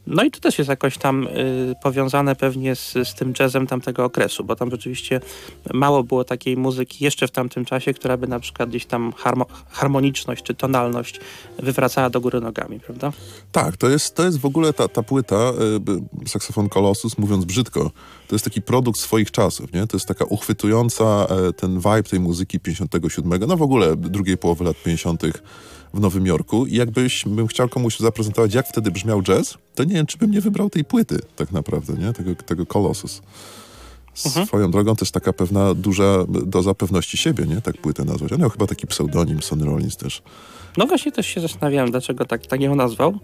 No 0.06 0.22
i 0.22 0.30
to 0.30 0.40
też 0.40 0.58
jest 0.58 0.70
jakoś 0.70 0.98
tam 0.98 1.26
y, 1.26 1.74
powiązane 1.82 2.36
pewnie 2.36 2.76
z, 2.76 2.92
z 2.92 3.14
tym 3.14 3.32
jazzem 3.40 3.66
tamtego 3.66 4.04
okresu, 4.04 4.44
bo 4.44 4.56
tam 4.56 4.70
rzeczywiście 4.70 5.20
mało 5.72 6.02
było 6.02 6.24
takiej 6.24 6.56
muzyki 6.56 7.04
jeszcze 7.04 7.28
w 7.28 7.30
tamtym 7.30 7.64
czasie, 7.64 7.94
która 7.94 8.16
by 8.16 8.26
na 8.26 8.40
przykład 8.40 8.68
gdzieś 8.68 8.86
tam 8.86 9.12
harmo, 9.12 9.46
harmoniczność 9.70 10.42
czy 10.42 10.54
tonalność 10.54 11.20
wywracała 11.62 12.10
do 12.10 12.20
góry 12.20 12.40
nogami, 12.40 12.80
prawda? 12.80 13.12
Tak, 13.52 13.76
to 13.76 13.88
jest, 13.88 14.14
to 14.14 14.24
jest 14.24 14.38
w 14.38 14.44
ogóle 14.44 14.72
ta, 14.72 14.88
ta 14.88 15.02
płyta, 15.02 15.52
y, 16.24 16.28
saksofon 16.28 16.68
Colossus, 16.68 17.18
mówiąc 17.18 17.44
brzydko, 17.44 17.90
to 18.28 18.34
jest 18.34 18.44
taki 18.44 18.62
produkt 18.62 19.00
swoich 19.00 19.30
czasów, 19.30 19.72
nie? 19.72 19.86
To 19.86 19.96
jest 19.96 20.06
taka 20.06 20.24
uchwytująca 20.24 21.26
y, 21.48 21.52
ten 21.52 21.76
vibe 21.76 22.02
tej 22.02 22.20
muzyki 22.20 22.60
57, 22.60 23.40
no 23.48 23.56
w 23.56 23.62
ogóle 23.62 23.96
drugiej 23.96 24.38
połowy 24.38 24.64
lat 24.64 24.76
50 24.84 25.22
w 25.94 26.00
Nowym 26.00 26.26
Jorku 26.26 26.66
i 26.66 26.74
jakbyś 26.74 27.24
bym 27.26 27.46
chciał 27.46 27.68
komuś 27.68 27.98
zaprezentować, 27.98 28.54
jak 28.54 28.68
wtedy 28.68 28.90
brzmiał 28.90 29.22
jazz, 29.22 29.58
to 29.74 29.84
nie 29.84 29.94
wiem, 29.94 30.06
czy 30.06 30.18
bym 30.18 30.30
nie 30.30 30.40
wybrał 30.40 30.70
tej 30.70 30.84
płyty 30.84 31.18
tak 31.36 31.52
naprawdę, 31.52 31.92
nie? 31.92 32.12
Tego, 32.12 32.34
tego 32.34 32.66
Colossus. 32.66 33.22
Mhm. 34.26 34.46
Swoją 34.46 34.70
drogą 34.70 34.96
też 34.96 35.10
taka 35.10 35.32
pewna 35.32 35.74
duża 35.74 36.24
doza 36.28 36.74
pewności 36.74 37.16
siebie, 37.16 37.46
nie? 37.46 37.60
Tak 37.60 37.76
płytę 37.76 38.04
nazwać. 38.04 38.32
On 38.32 38.40
miał 38.40 38.50
chyba 38.50 38.66
taki 38.66 38.86
pseudonim, 38.86 39.42
Sonny 39.42 39.64
Rollins 39.64 39.96
też. 39.96 40.22
No 40.76 40.86
właśnie 40.86 41.12
też 41.12 41.26
się 41.26 41.40
zastanawiałem, 41.40 41.90
dlaczego 41.90 42.24
tak, 42.24 42.46
tak 42.46 42.60
ją 42.60 42.74
nazwał. 42.74 43.18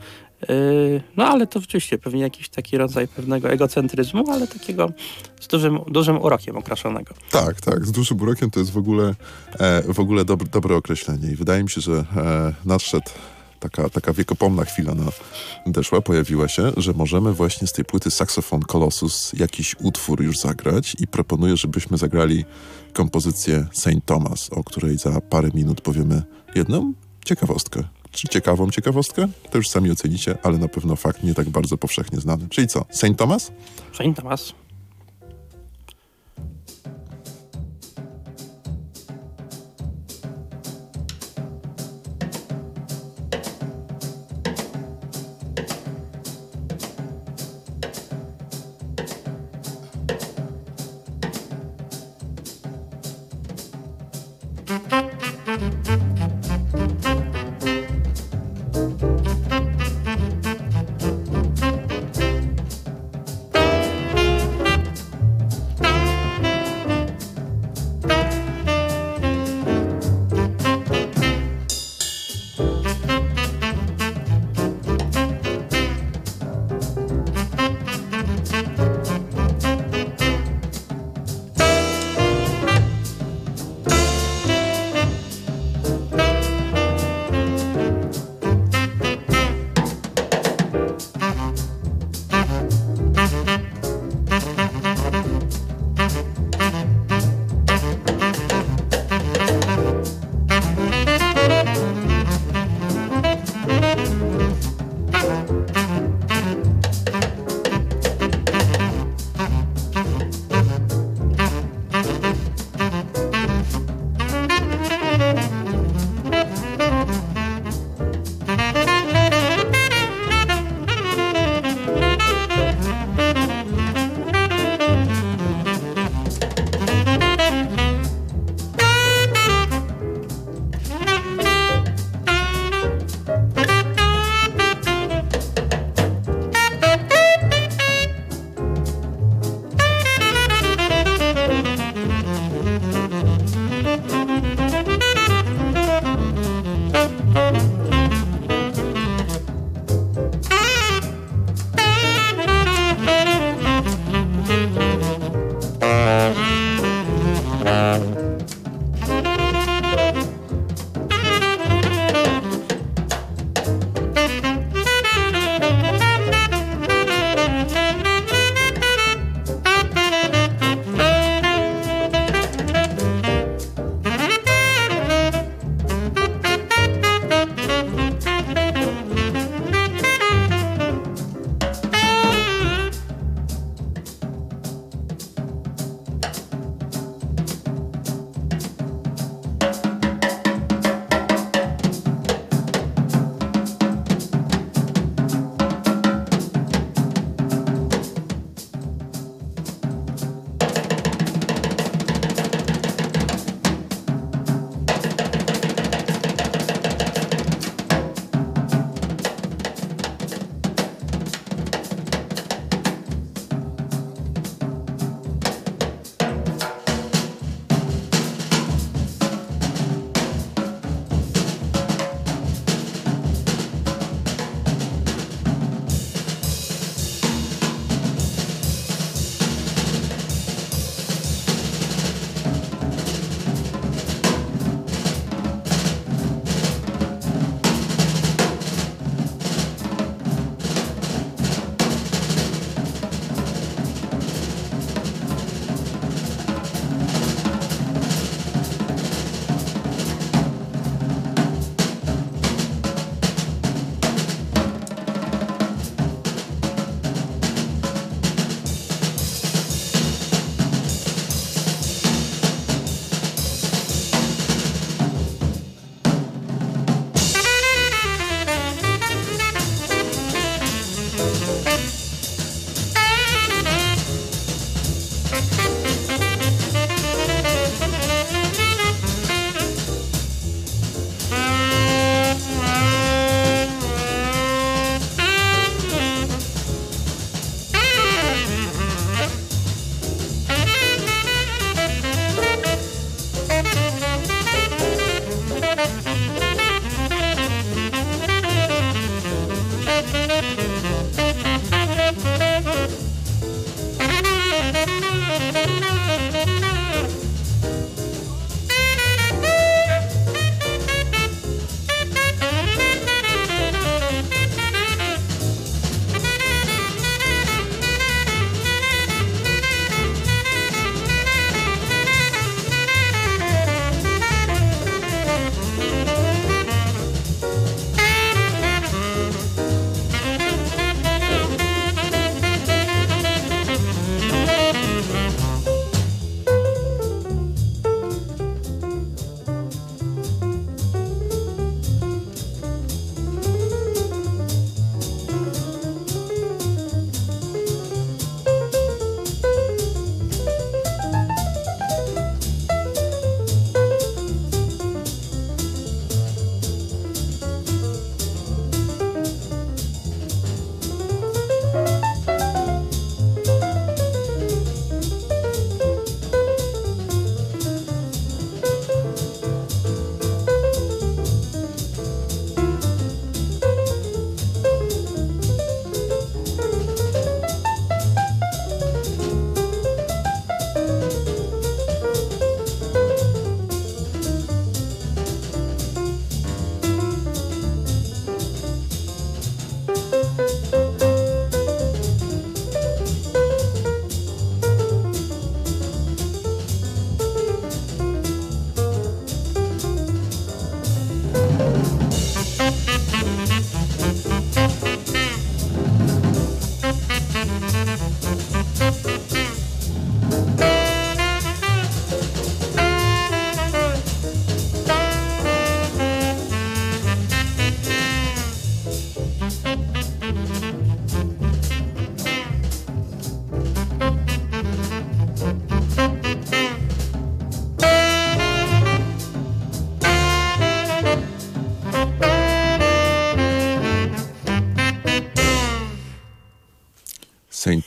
Yy, 0.48 1.02
no 1.16 1.26
ale 1.26 1.46
to 1.46 1.60
rzeczywiście 1.60 1.98
pewnie 1.98 2.20
jakiś 2.20 2.48
taki 2.48 2.78
rodzaj 2.78 3.08
pewnego 3.08 3.50
egocentryzmu, 3.50 4.30
ale 4.30 4.46
takiego 4.46 4.90
z 5.40 5.48
dużym, 5.48 5.78
dużym 5.88 6.22
urokiem 6.22 6.56
okraszonego. 6.56 7.14
Tak, 7.30 7.60
tak. 7.60 7.86
Z 7.86 7.92
dużym 7.92 8.20
urokiem 8.20 8.50
to 8.50 8.60
jest 8.60 8.72
w 8.72 8.78
ogóle, 8.78 9.14
e, 9.60 9.92
w 9.92 10.00
ogóle 10.00 10.24
dobre, 10.24 10.48
dobre 10.48 10.76
określenie. 10.76 11.32
I 11.32 11.36
wydaje 11.36 11.62
mi 11.62 11.70
się, 11.70 11.80
że 11.80 11.92
e, 11.92 12.52
nadszedł 12.64 13.10
taka, 13.60 13.90
taka 13.90 14.12
wiekopomna 14.12 14.64
chwila 14.64 14.92
nadeszła, 15.66 16.00
pojawiła 16.00 16.48
się, 16.48 16.72
że 16.76 16.92
możemy 16.92 17.32
właśnie 17.32 17.66
z 17.66 17.72
tej 17.72 17.84
płyty 17.84 18.10
Saxophone 18.10 18.62
Colossus 18.62 19.32
jakiś 19.32 19.76
utwór 19.80 20.22
już 20.22 20.38
zagrać 20.38 20.96
i 21.00 21.06
proponuję, 21.06 21.56
żebyśmy 21.56 21.98
zagrali 21.98 22.44
kompozycję 22.92 23.66
Saint 23.72 24.04
Thomas, 24.04 24.50
o 24.50 24.64
której 24.64 24.98
za 24.98 25.20
parę 25.20 25.48
minut 25.54 25.80
powiemy 25.80 26.22
jedną 26.54 26.92
ciekawostkę. 27.26 27.82
Czy 28.10 28.28
ciekawą 28.28 28.70
ciekawostkę? 28.70 29.28
To 29.50 29.58
już 29.58 29.68
sami 29.68 29.90
ocenicie, 29.90 30.38
ale 30.42 30.58
na 30.58 30.68
pewno 30.68 30.96
fakt 30.96 31.22
nie 31.22 31.34
tak 31.34 31.48
bardzo 31.48 31.78
powszechnie 31.78 32.20
znany. 32.20 32.48
Czyli 32.50 32.68
co? 32.68 32.84
Saint 32.90 33.18
Thomas? 33.18 33.52
Saint 33.92 34.16
Thomas. 34.16 34.52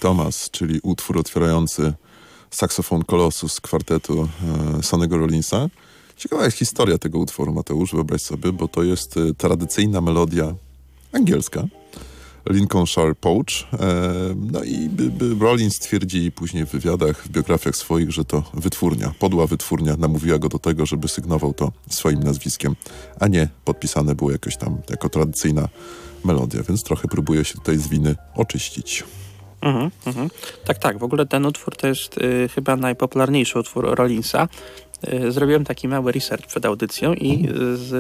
Thomas, 0.10 0.50
czyli 0.52 0.80
utwór 0.84 1.18
otwierający 1.18 1.94
saksofon 2.52 3.04
Colossus 3.04 3.62
kwartetu 3.62 4.30
e, 4.80 4.84
Sonego 4.84 5.18
Rollinsa. 5.18 5.68
Ciekawa 6.16 6.46
jest 6.46 6.58
historia 6.58 6.98
tego 6.98 7.20
utworu, 7.20 7.54
Mateusz, 7.54 7.92
wyobraź 7.92 8.22
sobie, 8.22 8.52
bo 8.52 8.68
to 8.68 8.84
jest 8.84 9.18
e, 9.18 9.34
tradycyjna 9.34 10.02
melodia 10.02 10.56
angielska. 11.12 11.64
Lincolnshire 12.50 13.16
Poach. 13.16 13.74
E, 13.74 13.78
no 14.52 14.64
i 14.64 14.90
Rollins 15.40 15.80
twierdzi 15.80 16.32
później 16.32 16.66
w 16.66 16.70
wywiadach, 16.70 17.24
w 17.24 17.30
biografiach 17.30 17.76
swoich, 17.76 18.12
że 18.12 18.26
to 18.26 18.44
wytwórnia, 18.54 19.14
podła 19.20 19.48
wytwórnia 19.48 19.96
namówiła 19.98 20.40
go 20.40 20.50
do 20.50 20.60
tego, 20.60 20.86
żeby 20.86 21.08
sygnował 21.08 21.54
to 21.54 21.72
swoim 21.90 22.20
nazwiskiem, 22.20 22.76
a 23.20 23.28
nie 23.28 23.50
podpisane 23.66 24.16
było 24.16 24.32
jakoś 24.32 24.58
tam 24.58 24.78
jako 24.90 25.10
tradycyjna 25.10 25.70
melodia, 26.24 26.64
więc 26.64 26.84
trochę 26.84 27.08
próbuje 27.08 27.46
się 27.46 27.54
tutaj 27.54 27.78
z 27.78 27.88
winy 27.88 28.16
oczyścić. 28.36 29.04
Mhm, 29.62 29.92
mhm. 30.06 30.30
Tak, 30.66 30.78
tak. 30.78 30.98
W 30.98 31.04
ogóle 31.04 31.26
ten 31.26 31.46
utwór 31.46 31.76
to 31.76 31.88
jest 31.88 32.18
y, 32.18 32.50
chyba 32.56 32.76
najpopularniejszy 32.76 33.60
utwór 33.60 33.96
Rollinsa. 33.96 34.48
Y, 35.14 35.32
zrobiłem 35.32 35.66
taki 35.66 35.88
mały 35.88 36.12
research 36.12 36.48
przed 36.48 36.66
audycją 36.66 37.14
i 37.14 37.48
z, 37.76 37.94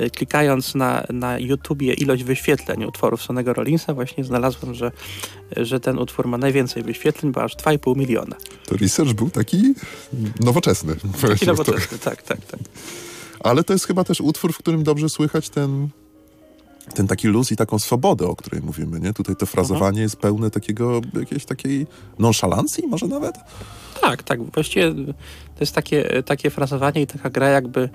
y, 0.00 0.10
klikając 0.10 0.74
na, 0.74 1.04
na 1.12 1.38
YouTubie 1.38 1.94
ilość 1.94 2.24
wyświetleń 2.24 2.84
utworów 2.84 3.22
Sonego 3.22 3.52
Rollinsa 3.52 3.94
właśnie 3.94 4.24
znalazłem, 4.24 4.74
że, 4.74 4.92
że 5.56 5.80
ten 5.80 5.98
utwór 5.98 6.28
ma 6.28 6.38
najwięcej 6.38 6.82
wyświetleń, 6.82 7.32
bo 7.32 7.42
aż 7.42 7.56
2,5 7.56 7.96
miliona. 7.96 8.36
To 8.66 8.76
research 8.76 9.12
był 9.12 9.30
taki 9.30 9.74
nowoczesny. 10.40 10.96
Taki 11.28 11.46
nowoczesny, 11.46 11.98
tak, 11.98 12.22
tak, 12.22 12.46
tak. 12.46 12.60
Ale 13.40 13.64
to 13.64 13.72
jest 13.72 13.86
chyba 13.86 14.04
też 14.04 14.20
utwór, 14.20 14.52
w 14.52 14.58
którym 14.58 14.82
dobrze 14.82 15.08
słychać 15.08 15.50
ten 15.50 15.88
ten 16.94 17.06
taki 17.06 17.28
luz 17.28 17.52
i 17.52 17.56
taką 17.56 17.78
swobodę, 17.78 18.26
o 18.26 18.36
której 18.36 18.62
mówimy, 18.62 19.00
nie? 19.00 19.12
Tutaj 19.12 19.36
to 19.36 19.46
frazowanie 19.46 20.00
jest 20.00 20.16
pełne 20.16 20.50
takiego, 20.50 21.00
jakiejś 21.14 21.44
takiej 21.44 21.86
nonszalancji 22.18 22.86
może 22.86 23.06
nawet? 23.06 23.34
Tak, 24.00 24.22
tak. 24.22 24.42
Właściwie 24.42 24.94
to 25.54 25.60
jest 25.60 25.74
takie, 25.74 26.22
takie 26.22 26.50
frazowanie 26.50 27.02
i 27.02 27.06
taka 27.06 27.30
gra 27.30 27.48
jakby 27.48 27.88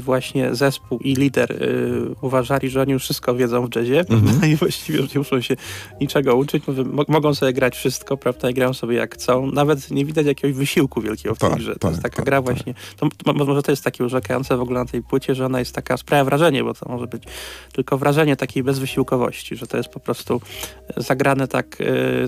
właśnie 0.00 0.54
zespół 0.54 0.98
i 0.98 1.14
lider 1.14 1.52
y, 1.52 2.14
uważali, 2.20 2.70
że 2.70 2.82
oni 2.82 2.92
już 2.92 3.02
wszystko 3.02 3.34
wiedzą 3.34 3.66
w 3.66 3.76
jazzie 3.76 4.04
mm-hmm. 4.04 4.46
i 4.50 4.56
właściwie 4.56 4.98
już 4.98 5.14
nie 5.14 5.18
muszą 5.18 5.40
się 5.40 5.56
niczego 6.00 6.36
uczyć, 6.36 6.64
mogą 7.08 7.34
sobie 7.34 7.52
grać 7.52 7.76
wszystko, 7.76 8.16
prawda, 8.16 8.50
i 8.50 8.54
grają 8.54 8.74
sobie 8.74 8.96
jak 8.96 9.14
chcą. 9.14 9.46
Nawet 9.46 9.90
nie 9.90 10.04
widać 10.04 10.26
jakiegoś 10.26 10.56
wysiłku 10.56 11.00
wielkiego 11.00 11.34
w 11.34 11.38
tej 11.38 11.50
tak, 11.50 11.58
grze. 11.58 11.72
To 11.72 11.78
tak, 11.78 11.90
jest 11.90 12.02
taka 12.02 12.16
tak, 12.16 12.24
gra 12.24 12.42
właśnie, 12.42 12.74
to, 12.96 13.08
to, 13.24 13.32
może 13.32 13.62
to 13.62 13.72
jest 13.72 13.84
takie 13.84 14.04
urzekające 14.04 14.56
w 14.56 14.60
ogóle 14.60 14.80
na 14.80 14.86
tej 14.86 15.02
płycie, 15.02 15.34
że 15.34 15.46
ona 15.46 15.58
jest 15.58 15.74
taka, 15.74 15.96
sprawia 15.96 16.24
wrażenie, 16.24 16.64
bo 16.64 16.74
to 16.74 16.88
może 16.88 17.06
być 17.06 17.22
tylko 17.72 17.98
wrażenie 17.98 18.36
takiej 18.36 18.62
bezwysiłkowości, 18.62 19.56
że 19.56 19.66
to 19.66 19.76
jest 19.76 19.88
po 19.88 20.00
prostu 20.00 20.40
zagrane 20.96 21.48
tak 21.48 21.78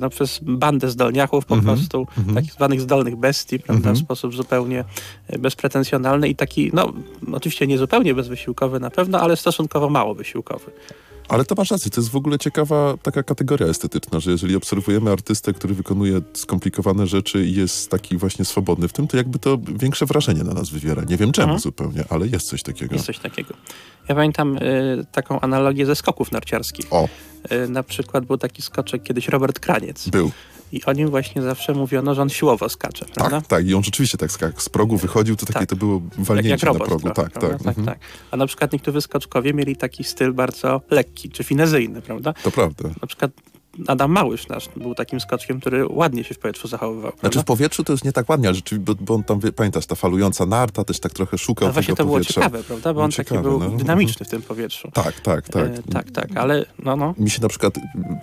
no, 0.01 0.11
przez 0.11 0.41
bandę 0.43 0.91
zdolniachów, 0.91 1.45
po 1.45 1.57
mm-hmm. 1.57 1.63
prostu 1.63 2.07
mm-hmm. 2.19 2.35
takich 2.35 2.53
zwanych 2.53 2.81
zdolnych 2.81 3.17
bestii, 3.17 3.59
prawda, 3.59 3.83
w 3.83 3.87
mhm. 3.87 3.97
sposób 3.97 4.35
zupełnie 4.35 4.85
bezpretensjonalny 5.39 6.29
i 6.29 6.35
taki, 6.35 6.71
no 6.73 6.93
oczywiście 7.33 7.67
nie 7.67 7.79
zupełnie 7.79 8.15
bezwysiłkowy 8.15 8.81
na 8.81 8.91
pewno, 8.91 9.21
ale 9.21 9.37
stosunkowo 9.37 9.91
mało 9.91 10.15
wysiłkowy. 10.15 10.71
Ale 11.29 11.45
to 11.45 11.55
masz 11.59 11.71
rację, 11.71 11.91
to 11.91 12.01
jest 12.01 12.11
w 12.11 12.17
ogóle 12.17 12.39
ciekawa 12.39 12.95
taka 13.03 13.23
kategoria 13.23 13.67
estetyczna, 13.67 14.21
że 14.21 14.31
jeżeli 14.31 14.57
obserwujemy 14.57 15.11
artystę, 15.11 15.53
który 15.53 15.75
wykonuje 15.75 16.21
skomplikowane 16.33 17.07
rzeczy 17.07 17.45
i 17.45 17.55
jest 17.55 17.91
taki 17.91 18.17
właśnie 18.17 18.45
swobodny 18.45 18.89
w 18.89 18.93
tym, 18.93 19.09
to 19.09 19.17
jakby 19.17 19.39
to 19.39 19.59
większe 19.59 20.07
wrażenie 20.07 20.45
na 20.45 20.55
nas 20.55 20.71
wywiera. 20.71 21.03
Nie 21.03 21.17
wiem 21.17 21.33
czemu 21.33 21.45
mhm. 21.45 21.61
zupełnie, 21.61 22.05
ale 22.11 22.27
jest 22.27 22.49
coś 22.49 22.63
takiego. 22.63 22.95
Jest 22.95 23.07
coś 23.07 23.19
takiego. 23.19 23.55
Ja 24.09 24.15
pamiętam 24.15 24.57
y, 24.57 25.07
taką 25.13 25.41
analogię 25.41 25.87
ze 25.87 25.97
skoków 25.97 26.33
narciarskich. 26.33 26.87
O. 26.91 27.09
Y, 27.53 27.69
na 27.69 27.83
przykład 27.83 28.25
był 28.25 28.39
taki 28.39 28.63
skoczek 28.63 29.03
kiedyś 29.03 29.29
Robert 29.29 29.61
Kraniec. 29.61 30.09
Był. 30.09 30.31
I 30.75 30.85
o 30.85 30.93
nim 30.93 31.11
właśnie 31.11 31.43
zawsze 31.43 31.75
mówiono, 31.75 32.15
że 32.15 32.23
on 32.23 32.29
siłowo 32.29 32.69
skacze, 32.69 33.05
tak, 33.05 33.15
prawda? 33.15 33.41
Tak, 33.41 33.47
tak. 33.47 33.67
I 33.67 33.75
on 33.75 33.85
rzeczywiście 33.85 34.19
tak 34.19 34.33
skakał. 34.33 34.61
Z 34.61 34.69
progu 34.69 34.97
wychodził, 34.97 35.37
to 35.37 35.47
takie 35.47 35.59
tak. 35.59 35.69
to 35.69 35.77
było 35.77 36.03
walnięcie 36.19 36.51
jak, 36.51 36.63
jak 36.63 36.73
robot, 36.73 36.81
na 36.81 36.87
progu. 36.87 37.15
Trochę, 37.15 37.31
tak, 37.31 37.43
tak. 37.43 37.63
tak, 37.63 37.69
mhm. 37.69 37.87
tak. 37.87 37.99
A 38.31 38.37
na 38.37 38.47
przykład 38.47 38.73
niektórzy 38.73 39.01
skoczkowie 39.01 39.55
mieli 39.55 39.77
taki 39.77 40.05
styl 40.05 40.33
bardzo 40.33 40.81
lekki, 40.91 41.31
czy 41.31 41.45
finezyjny, 41.45 42.03
prawda? 42.03 42.33
To 42.33 42.51
prawda. 42.51 42.89
Na 43.03 43.07
przykład 43.07 43.31
Adam 43.87 44.11
Małysz 44.11 44.49
nasz 44.49 44.69
był 44.77 44.95
takim 44.95 45.21
skoczkiem, 45.21 45.61
który 45.61 45.87
ładnie 45.89 46.25
się 46.25 46.35
w 46.35 46.39
powietrzu 46.39 46.69
zachowywał. 46.69 47.11
Znaczy 47.11 47.21
prawda? 47.21 47.41
w 47.41 47.45
powietrzu 47.45 47.85
to 47.85 47.93
już 47.93 48.05
nie 48.05 48.13
tak 48.13 48.29
ładnie, 48.29 48.49
ale 48.49 48.55
rzeczywiście, 48.55 48.95
bo, 49.01 49.15
on 49.15 49.25
tam, 49.25 49.41
pamiętasz, 49.57 49.87
ta 49.87 49.95
falująca 49.95 50.47
narta 50.47 50.85
też 50.85 51.01
tak 51.01 51.13
trochę 51.13 51.39
szukał 51.39 51.69
no 51.69 51.73
właśnie 51.73 51.95
to 51.95 52.05
powietrza. 52.05 52.41
było 52.41 52.45
ciekawe, 52.45 52.65
prawda? 52.65 52.95
Bo 52.95 53.03
on 53.03 53.11
ciekawe, 53.11 53.43
taki 53.43 53.49
był 53.49 53.61
no. 53.61 53.77
dynamiczny 53.77 54.27
w 54.27 54.29
tym 54.29 54.43
powietrzu. 54.43 54.91
Tak, 54.95 55.21
tak, 55.21 55.49
tak. 55.49 55.67
E, 55.67 55.83
tak, 55.93 56.11
tak, 56.11 56.37
ale 56.37 56.65
no, 56.79 56.97
no. 56.97 57.15
Mi 57.19 57.31
się 57.31 57.43
na 57.43 57.49
przykład, 57.49 57.75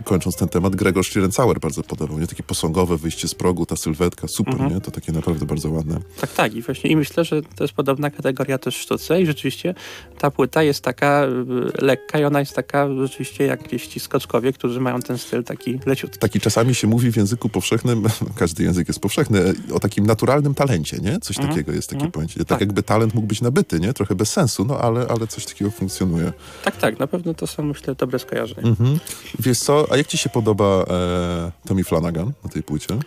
kończąc 0.04 0.36
ten 0.36 0.50
temat, 0.50 0.76
Gregor 0.76 1.06
Schlierenzauer 1.06 1.60
bardzo 1.60 1.84
podobał, 1.84 2.20
nie? 2.20 2.28
Takie 2.28 2.44
posągowe 2.44 2.98
wyjście 2.98 3.28
z 3.28 3.36
progu, 3.36 3.66
ta 3.66 3.76
sylwetka, 3.76 4.28
super, 4.28 4.54
mhm. 4.54 4.74
nie? 4.74 4.82
To 4.82 4.92
takie 4.92 5.12
naprawdę 5.12 5.46
bardzo 5.46 5.70
ładne. 5.70 6.00
Tak, 6.22 6.34
tak 6.34 6.54
i 6.54 6.62
właśnie 6.62 6.90
i 6.90 6.96
myślę, 6.96 7.24
że 7.24 7.42
to 7.42 7.64
jest 7.64 7.74
podobna 7.74 8.12
kategoria 8.12 8.58
też 8.58 8.78
w 8.78 8.82
sztuce 8.82 9.22
i 9.22 9.26
rzeczywiście 9.26 9.76
ta 10.20 10.32
płyta 10.32 10.64
jest 10.64 10.84
taka 10.84 11.26
y, 11.26 11.86
lekka 11.86 12.20
i 12.20 12.24
ona 12.24 12.40
jest 12.40 12.56
taka 12.56 12.88
rzeczywiście 13.02 13.46
jak 13.46 13.64
gdzieś 13.64 13.88
ci 13.88 14.00
skoczkowie, 14.00 14.54
którzy 14.54 14.80
mają 14.80 15.00
ten 15.00 15.18
styl 15.18 15.41
taki 15.44 15.80
leciutki 15.86 16.20
taki 16.20 16.40
czasami 16.40 16.76
się 16.76 16.88
mówi 16.88 17.12
w 17.12 17.18
języku 17.18 17.50
powszechnym, 17.50 18.04
każdy 18.36 18.64
język 18.64 18.88
jest 18.88 19.00
powszechny, 19.00 19.54
o 19.74 19.80
takim 19.80 20.06
naturalnym 20.06 20.56
talencie, 20.56 20.98
nie? 20.98 21.20
Coś 21.20 21.38
mm. 21.38 21.50
takiego 21.50 21.72
jest 21.72 21.90
takie 21.90 22.02
mm. 22.02 22.12
pojęcie. 22.12 22.40
Tak, 22.40 22.48
tak, 22.48 22.60
jakby 22.60 22.84
talent 22.84 23.14
mógł 23.14 23.28
być 23.28 23.42
nabyty, 23.42 23.80
nie? 23.80 23.94
Trochę 23.94 24.16
bez 24.16 24.32
sensu, 24.32 24.66
no 24.66 24.80
ale, 24.80 25.08
ale 25.08 25.28
coś 25.28 25.46
takiego 25.46 25.72
funkcjonuje. 25.72 26.34
Tak, 26.64 26.78
tak, 26.78 27.00
na 27.00 27.08
pewno 27.08 27.34
to 27.34 27.48
są, 27.48 27.64
myślę, 27.64 27.96
dobre 27.96 28.20
skojarzenia. 28.20 28.62
Mm 28.62 28.76
-hmm. 28.76 29.00
Wiesz 29.40 29.60
co, 29.60 29.88
a 29.92 29.98
jak 29.98 30.08
ci 30.08 30.18
się 30.18 30.30
podoba 30.30 30.86
e, 30.90 31.52
Tommy 31.68 31.84
Flanagan 31.84 32.32
na 32.44 32.50
tej 32.50 32.64
płycie? 32.64 32.98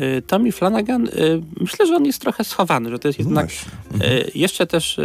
Y, 0.00 0.22
Tommy 0.22 0.52
Flanagan, 0.52 1.06
y, 1.06 1.42
myślę, 1.60 1.86
że 1.86 1.96
on 1.96 2.04
jest 2.04 2.20
trochę 2.20 2.44
schowany, 2.44 2.90
że 2.90 2.98
to 2.98 3.08
jest 3.08 3.18
jednak 3.18 3.48
no 3.90 3.94
mhm. 3.94 4.24
jeszcze 4.34 4.66
też 4.66 5.00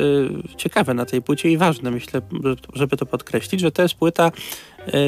ciekawe 0.58 0.94
na 0.94 1.06
tej 1.06 1.22
płycie 1.22 1.52
i 1.52 1.58
ważne, 1.58 1.92
myślę, 1.92 2.22
żeby 2.74 2.98
to 2.98 3.06
podkreślić, 3.06 3.62
że 3.62 3.72
to 3.72 3.82
jest 3.82 3.96
płyta 3.96 4.32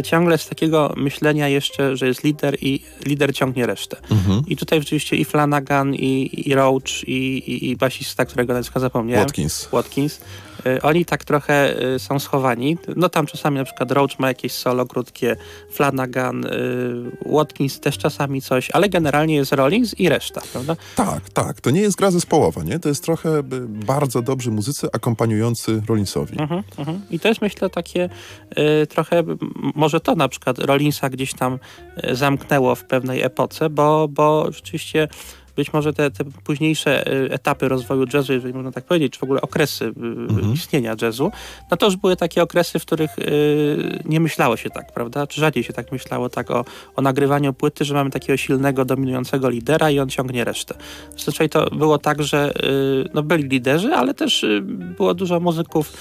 ciągle 0.04 0.38
z 0.38 0.48
takiego 0.48 0.94
myślenia 0.98 1.48
jeszcze, 1.48 1.98
że 1.98 2.08
jest 2.08 2.24
lider 2.24 2.58
i 2.62 2.82
lider 3.06 3.36
ciągnie 3.36 3.66
resztę. 3.66 3.98
Mhm. 4.12 4.44
I 4.48 4.58
tutaj 4.58 4.80
rzeczywiście 4.80 5.16
i 5.16 5.26
Flanagan, 5.26 5.96
i, 5.96 6.30
i 6.50 6.56
Roach, 6.56 7.08
i, 7.08 7.38
i, 7.38 7.70
i 7.70 7.76
basista, 7.76 8.26
którego 8.26 8.54
nazwiska 8.54 8.80
zapomniałem. 8.80 9.26
Watkins. 9.26 9.68
Watkins 9.72 10.22
Y, 10.51 10.51
oni 10.82 11.06
tak 11.06 11.26
trochę 11.26 11.84
y, 11.96 12.00
są 12.00 12.20
schowani. 12.20 12.78
No 12.96 13.10
tam 13.10 13.26
czasami 13.26 13.58
na 13.58 13.64
przykład 13.64 13.92
Roach 13.92 14.20
ma 14.20 14.28
jakieś 14.28 14.52
solo 14.52 14.86
krótkie, 14.86 15.36
Flanagan, 15.72 16.46
y, 16.46 16.50
Watkins 17.26 17.80
też 17.80 17.98
czasami 17.98 18.42
coś, 18.42 18.72
ale 18.72 18.90
generalnie 18.90 19.36
jest 19.36 19.52
Rollins 19.52 20.00
i 20.00 20.10
reszta, 20.10 20.42
prawda? 20.52 20.76
Tak, 20.96 21.30
tak. 21.30 21.62
To 21.62 21.72
nie 21.72 21.82
jest 21.82 21.98
gra 21.98 22.12
zespołowa, 22.12 22.64
nie? 22.64 22.80
To 22.80 22.90
jest 22.90 23.04
trochę 23.04 23.44
bardzo 23.70 24.22
dobrzy 24.22 24.52
muzycy 24.52 24.88
akompaniujący 24.94 25.82
Rollinsowi. 25.88 26.38
Uh 26.38 26.50
-huh. 26.50 27.00
I 27.12 27.20
to 27.20 27.28
jest 27.28 27.42
myślę 27.42 27.70
takie 27.70 28.10
y, 28.84 28.88
trochę, 28.88 29.24
może 29.76 30.00
to 30.00 30.16
na 30.16 30.28
przykład 30.28 30.60
Rollinsa 30.60 31.10
gdzieś 31.10 31.34
tam 31.34 31.60
zamknęło 32.12 32.76
w 32.76 32.84
pewnej 32.84 33.22
epoce, 33.22 33.70
bo, 33.70 34.08
bo 34.08 34.52
rzeczywiście 34.52 35.08
być 35.56 35.74
może 35.74 35.94
te, 35.94 36.12
te 36.12 36.24
późniejsze 36.44 37.14
y, 37.14 37.32
etapy 37.32 37.68
rozwoju 37.68 38.06
jazzu, 38.14 38.34
jeżeli 38.34 38.54
można 38.54 38.72
tak 38.72 38.86
powiedzieć, 38.86 39.14
czy 39.14 39.20
w 39.20 39.24
ogóle 39.24 39.42
okresy 39.42 39.86
y, 39.86 39.88
mhm. 39.88 40.54
istnienia 40.54 40.96
jazzu, 41.02 41.32
no 41.72 41.78
to 41.78 41.86
już 41.86 41.96
były 41.96 42.16
takie 42.16 42.44
okresy, 42.44 42.80
w 42.80 42.86
których 42.86 43.20
y, 43.20 44.00
nie 44.06 44.20
myślało 44.20 44.58
się 44.58 44.70
tak, 44.70 44.94
prawda? 44.94 45.28
Czy 45.28 45.42
rzadziej 45.42 45.64
się 45.64 45.74
tak 45.74 45.92
myślało 45.92 46.30
tak 46.30 46.52
o, 46.52 46.66
o 46.96 47.02
nagrywaniu 47.02 47.54
płyty, 47.54 47.86
że 47.86 47.94
mamy 47.94 48.10
takiego 48.10 48.38
silnego, 48.38 48.86
dominującego 48.86 49.50
lidera 49.50 49.92
i 49.92 50.00
on 50.00 50.10
ciągnie 50.10 50.44
resztę. 50.44 50.76
Zazwyczaj 51.18 51.50
to 51.50 51.70
było 51.70 51.98
tak, 51.98 52.24
że 52.24 52.54
no, 53.14 53.24
byli 53.24 53.44
liderzy, 53.44 53.94
ale 53.94 54.14
też 54.14 54.46
było 54.98 55.14
dużo 55.14 55.40
muzyków, 55.40 55.94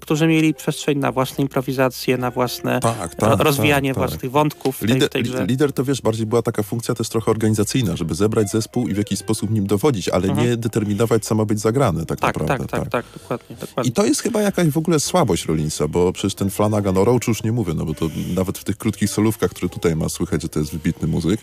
którzy 0.00 0.26
mieli 0.26 0.54
przestrzeń 0.54 0.98
na 0.98 1.12
własne 1.12 1.42
improwizacje, 1.42 2.18
na 2.18 2.30
własne 2.30 2.80
tak, 2.80 3.14
tak, 3.14 3.40
rozwijanie 3.40 3.94
tak, 3.94 4.00
tak. 4.00 4.10
własnych 4.10 4.32
wątków. 4.32 4.82
Lider, 4.82 5.08
tej, 5.08 5.24
tej 5.24 5.46
lider 5.46 5.72
to 5.72 5.84
wiesz, 5.84 6.02
bardziej 6.02 6.26
była 6.26 6.42
taka 6.42 6.62
funkcja 6.62 6.94
też 6.94 7.08
trochę 7.08 7.30
organizacyjna, 7.30 7.96
żeby 7.96 8.14
zebrać 8.14 8.50
zespół 8.50 8.88
i 8.88 8.94
w 8.98 9.04
jakiś 9.06 9.18
sposób 9.18 9.50
nim 9.50 9.66
dowodzić, 9.66 10.08
ale 10.08 10.28
Mhm. 10.28 10.46
nie 10.48 10.56
determinować, 10.56 11.24
co 11.24 11.34
ma 11.34 11.44
być 11.44 11.60
zagrane 11.60 12.06
tak, 12.06 12.20
Tak, 12.20 12.34
naprawdę. 12.40 12.66
tak, 12.66 12.80
tak, 12.82 12.90
tak, 12.90 13.04
dokładnie. 13.20 13.56
dokładnie. 13.60 13.90
I 13.90 13.92
to 13.92 14.04
jest 14.04 14.22
chyba 14.22 14.42
jakaś 14.42 14.68
w 14.68 14.78
ogóle 14.78 15.00
słabość 15.00 15.46
Rollinsa, 15.46 15.88
bo 15.88 16.12
przecież 16.12 16.34
ten 16.34 16.50
Flanagan 16.50 16.98
o 16.98 17.04
Roachu 17.04 17.20
już 17.28 17.42
nie 17.42 17.52
mówię, 17.52 17.74
no 17.74 17.84
bo 17.84 17.94
to 17.94 18.08
nawet 18.34 18.58
w 18.58 18.64
tych 18.64 18.76
krótkich 18.76 19.10
solówkach, 19.10 19.50
które 19.50 19.68
tutaj 19.68 19.96
ma, 19.96 20.08
słychać, 20.08 20.42
że 20.42 20.48
to 20.48 20.58
jest 20.60 20.72
wybitny 20.72 21.08
muzyk. 21.08 21.40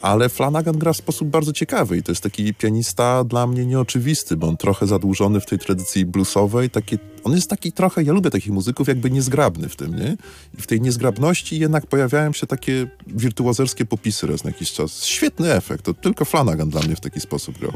Ale 0.00 0.28
Flanagan 0.28 0.78
gra 0.78 0.92
w 0.92 0.96
sposób 0.96 1.28
bardzo 1.28 1.52
ciekawy 1.52 1.96
i 1.96 2.02
to 2.02 2.12
jest 2.12 2.22
taki 2.22 2.54
pianista 2.54 3.24
dla 3.24 3.46
mnie 3.46 3.66
nieoczywisty, 3.66 4.36
bo 4.36 4.48
on 4.48 4.56
trochę 4.56 4.86
zadłużony 4.86 5.40
w 5.40 5.46
tej 5.46 5.58
tradycji 5.58 6.04
bluesowej. 6.06 6.70
Taki, 6.70 6.98
on 7.24 7.32
jest 7.34 7.50
taki 7.50 7.72
trochę, 7.72 8.02
ja 8.02 8.12
lubię 8.12 8.30
takich 8.30 8.52
muzyków, 8.52 8.88
jakby 8.88 9.10
niezgrabny 9.10 9.68
w 9.68 9.76
tym, 9.76 9.96
nie? 9.96 10.16
I 10.58 10.62
w 10.62 10.66
tej 10.66 10.80
niezgrabności 10.80 11.58
jednak 11.58 11.86
pojawiają 11.86 12.32
się 12.32 12.46
takie 12.46 12.86
wirtuozerskie 13.06 13.84
popisy 13.84 14.26
raz 14.26 14.44
na 14.44 14.50
jakiś 14.50 14.72
czas. 14.72 15.04
Świetny 15.04 15.52
efekt, 15.54 15.84
to 15.84 15.94
tylko 15.94 16.24
Flanagan 16.24 16.70
dla 16.70 16.80
mnie 16.82 16.96
w 16.96 17.00
taki 17.00 17.20
sposób 17.20 17.58
grał. 17.58 17.72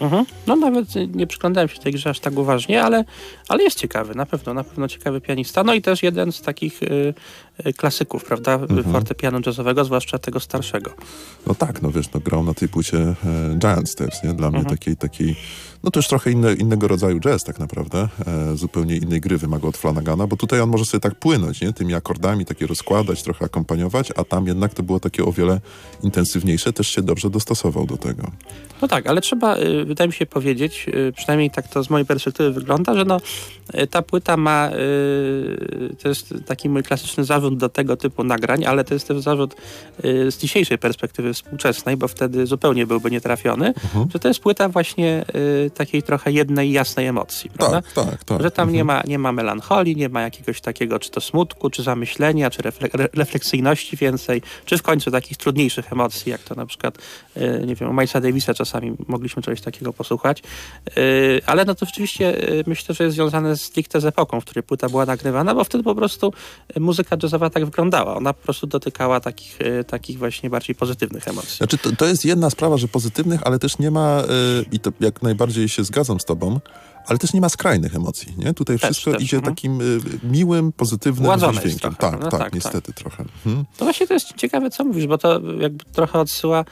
Mhm. 0.00 0.24
No 0.46 0.56
nawet 0.56 0.88
nie 1.14 1.26
przyglądałem 1.26 1.68
się 1.68 1.78
tej 1.78 1.92
grze 1.92 2.10
aż 2.10 2.20
tak 2.20 2.38
uważnie, 2.38 2.82
ale, 2.82 3.04
ale 3.48 3.62
jest 3.62 3.78
ciekawy, 3.78 4.14
na 4.14 4.26
pewno, 4.26 4.54
na 4.54 4.64
pewno 4.64 4.88
ciekawy 4.88 5.20
pianista. 5.20 5.64
No 5.64 5.74
i 5.74 5.82
też 5.82 6.02
jeden 6.02 6.32
z 6.32 6.40
takich 6.42 6.82
y, 6.82 7.14
y, 7.66 7.72
klasyków, 7.72 8.24
prawda, 8.24 8.54
Mhm. 8.54 8.92
fortepianu 8.92 9.40
jazzowego, 9.46 9.84
zwłaszcza 9.84 10.18
tego 10.18 10.40
starszego. 10.40 10.94
No 11.46 11.54
tak, 11.54 11.82
no 11.82 11.90
wiesz, 11.90 12.12
no 12.12 12.20
grał 12.20 12.44
na 12.44 12.54
tej 12.54 12.68
płycie 12.68 12.98
e, 12.98 13.14
Giant 13.58 13.90
Steps, 13.90 14.22
nie? 14.24 14.32
Dla 14.34 14.50
mnie 14.50 14.58
Mhm. 14.58 14.76
takiej, 14.76 14.96
takiej, 14.96 15.36
no 15.82 15.90
to 15.90 15.98
już 15.98 16.08
trochę 16.08 16.30
inne, 16.30 16.52
innego 16.54 16.88
rodzaju 16.88 17.20
jazz 17.20 17.44
tak 17.44 17.58
naprawdę, 17.58 18.08
e, 18.26 18.56
zupełnie 18.56 18.83
innej 18.90 19.20
gry 19.20 19.38
wymaga 19.38 19.68
od 19.68 19.76
Flanagana, 19.76 20.26
bo 20.26 20.36
tutaj 20.36 20.60
on 20.60 20.70
może 20.70 20.84
sobie 20.84 21.00
tak 21.00 21.14
płynąć, 21.14 21.60
nie? 21.60 21.72
Tymi 21.72 21.94
akordami 21.94 22.44
takie 22.44 22.66
rozkładać, 22.66 23.22
trochę 23.22 23.44
akompaniować, 23.44 24.08
a 24.16 24.24
tam 24.24 24.46
jednak 24.46 24.74
to 24.74 24.82
było 24.82 25.00
takie 25.00 25.24
o 25.24 25.32
wiele 25.32 25.60
intensywniejsze, 26.02 26.72
też 26.72 26.88
się 26.88 27.02
dobrze 27.02 27.30
dostosował 27.30 27.86
do 27.86 27.96
tego. 27.96 28.30
No 28.82 28.88
tak, 28.88 29.06
ale 29.06 29.20
trzeba, 29.20 29.56
y, 29.56 29.84
wydaje 29.84 30.08
mi 30.08 30.14
się 30.14 30.26
powiedzieć, 30.26 30.86
y, 30.88 31.12
przynajmniej 31.16 31.50
tak 31.50 31.68
to 31.68 31.82
z 31.84 31.90
mojej 31.90 32.06
perspektywy 32.06 32.52
wygląda, 32.52 32.94
że 32.94 33.04
no, 33.04 33.20
y, 33.74 33.86
ta 33.86 34.02
płyta 34.02 34.36
ma, 34.36 34.70
to 36.02 36.08
jest 36.08 36.34
taki 36.46 36.68
mój 36.68 36.82
klasyczny 36.82 37.24
zarzut 37.24 37.58
do 37.58 37.68
tego 37.68 37.96
typu 37.96 38.24
nagrań, 38.24 38.64
ale 38.64 38.84
to 38.84 38.94
jest 38.94 39.08
też 39.08 39.18
zarzut 39.20 39.54
z 40.04 40.36
dzisiejszej 40.38 40.78
perspektywy 40.78 41.34
współczesnej, 41.34 41.96
bo 41.96 42.08
wtedy 42.08 42.46
zupełnie 42.46 42.86
byłby 42.86 43.10
nietrafiony, 43.10 43.66
Mhm. 43.68 44.10
że 44.12 44.18
to 44.18 44.28
jest 44.28 44.40
płyta 44.40 44.68
właśnie 44.68 45.24
takiej 45.74 46.02
trochę 46.02 46.32
jednej, 46.32 46.72
jasnej 46.72 47.06
emocji, 47.06 47.50
prawda? 47.50 47.82
Tak, 47.82 48.06
tak, 48.06 48.24
tak. 48.24 48.42
Że 48.42 48.50
tam. 48.50 48.73
Nie, 48.74 48.84
ma, 48.84 49.02
nie 49.06 49.18
ma 49.18 49.32
melancholii, 49.32 49.96
nie 49.96 50.08
ma 50.08 50.22
jakiegoś 50.22 50.60
takiego 50.60 50.98
czy 50.98 51.10
to 51.10 51.20
smutku, 51.20 51.70
czy 51.70 51.82
zamyślenia, 51.82 52.50
czy 52.50 52.62
refle 52.62 52.88
re 52.92 53.08
refleksyjności 53.14 53.96
więcej, 53.96 54.42
czy 54.64 54.78
w 54.78 54.82
końcu 54.82 55.10
takich 55.10 55.36
trudniejszych 55.36 55.92
emocji, 55.92 56.30
jak 56.32 56.42
to 56.42 56.54
na 56.54 56.66
przykład, 56.66 56.98
y, 57.36 57.64
nie 57.66 57.74
wiem, 57.74 57.90
u 57.90 57.92
Milesa 57.92 58.20
Davisa 58.20 58.54
czasami 58.54 58.96
mogliśmy 59.08 59.42
czegoś 59.42 59.60
takiego 59.60 59.92
posłuchać. 59.92 60.42
Y, 60.98 61.40
ale 61.46 61.64
no 61.64 61.74
to 61.74 61.86
rzeczywiście 61.86 62.50
y, 62.50 62.64
myślę, 62.66 62.94
że 62.94 63.04
jest 63.04 63.16
związane 63.16 63.56
stricte 63.56 64.00
z 64.00 64.04
epoką, 64.04 64.40
w 64.40 64.44
której 64.44 64.62
płyta 64.62 64.88
była 64.88 65.06
nagrywana, 65.06 65.54
bo 65.54 65.64
wtedy 65.64 65.84
po 65.84 65.94
prostu 65.94 66.32
muzyka 66.80 67.16
jazzowa 67.22 67.50
tak 67.50 67.64
wyglądała. 67.64 68.16
Ona 68.16 68.32
po 68.32 68.42
prostu 68.42 68.66
dotykała 68.66 69.20
takich, 69.20 69.58
takich 69.86 70.18
właśnie 70.18 70.50
bardziej 70.50 70.74
pozytywnych 70.76 71.28
emocji. 71.28 71.56
Znaczy, 71.56 71.78
to, 71.78 71.96
to 71.96 72.06
jest 72.06 72.24
jedna 72.24 72.50
sprawa, 72.50 72.76
że 72.76 72.88
pozytywnych, 72.88 73.40
ale 73.44 73.58
też 73.58 73.78
nie 73.78 73.90
ma, 73.90 74.22
i 74.72 74.80
to 74.80 74.92
jak 75.00 75.22
najbardziej 75.22 75.68
się 75.68 75.84
zgadzam 75.84 76.20
z 76.20 76.24
tobą, 76.24 76.60
ale 77.06 77.18
też 77.18 77.32
nie 77.32 77.40
ma 77.40 77.48
skrajnych 77.48 77.96
emocji, 77.96 78.34
nie? 78.38 78.54
Tutaj 78.54 78.78
Też, 78.78 78.90
wszystko 78.90 79.12
też, 79.12 79.22
idzie 79.22 79.36
mhm. 79.36 79.54
takim 79.54 79.80
y, 79.80 80.00
miłym, 80.22 80.72
pozytywnym 80.72 81.40
wydźwiękiem. 81.40 81.78
trochę, 81.94 81.96
Tak, 81.96 82.20
no 82.20 82.30
tak, 82.30 82.40
tak, 82.40 82.54
niestety 82.54 82.92
trochę. 82.92 83.24
Mhm. 83.46 83.64
To 83.76 83.84
właśnie 83.84 84.06
to 84.06 84.14
jest 84.14 84.34
ciekawe, 84.36 84.70
co 84.70 84.84
mówisz, 84.84 85.06
bo 85.06 85.18
to 85.18 85.40
jakby 85.60 85.84
trochę 85.84 86.18
odsyła 86.20 86.64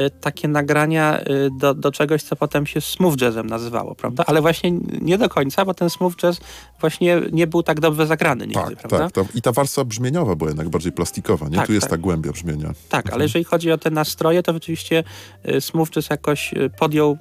y, 0.00 0.10
takie 0.20 0.48
nagrania 0.48 1.20
y, 1.20 1.48
do, 1.58 1.74
do 1.74 1.92
czegoś, 1.92 2.22
co 2.22 2.36
potem 2.36 2.66
się 2.66 2.80
smooth 2.80 3.20
jazzem 3.20 3.46
nazywało, 3.46 3.94
prawda? 3.94 4.24
Ale 4.26 4.40
właśnie 4.40 4.70
nie 5.00 5.18
do 5.18 5.28
końca, 5.28 5.64
bo 5.64 5.74
ten 5.74 5.90
smooth 5.90 6.16
jazz 6.16 6.40
właśnie 6.80 7.20
nie 7.32 7.46
był 7.46 7.62
tak 7.62 7.80
dobrze 7.80 8.06
zagrany 8.06 8.46
nigdy, 8.46 8.76
Tak, 8.76 8.88
prawda? 8.88 9.10
tak. 9.10 9.36
I 9.36 9.42
ta 9.42 9.52
warstwa 9.52 9.84
brzmieniowa 9.84 10.36
była 10.36 10.50
jednak 10.50 10.68
bardziej 10.68 10.92
plastikowa, 10.92 11.48
nie? 11.48 11.56
Tak, 11.56 11.66
tu 11.66 11.72
jest 11.72 11.84
tak. 11.86 11.90
ta 11.90 11.96
głębia 11.96 12.32
brzmienia. 12.32 12.72
Tak, 12.88 13.12
ale 13.12 13.24
jeżeli 13.24 13.44
chodzi 13.44 13.72
o 13.72 13.78
te 13.78 13.90
nastroje, 13.90 14.42
to 14.42 14.52
rzeczywiście 14.52 15.04
y, 15.48 15.60
smooth 15.60 15.88
jazz 15.90 16.10
jakoś 16.10 16.54
podjął 16.78 17.18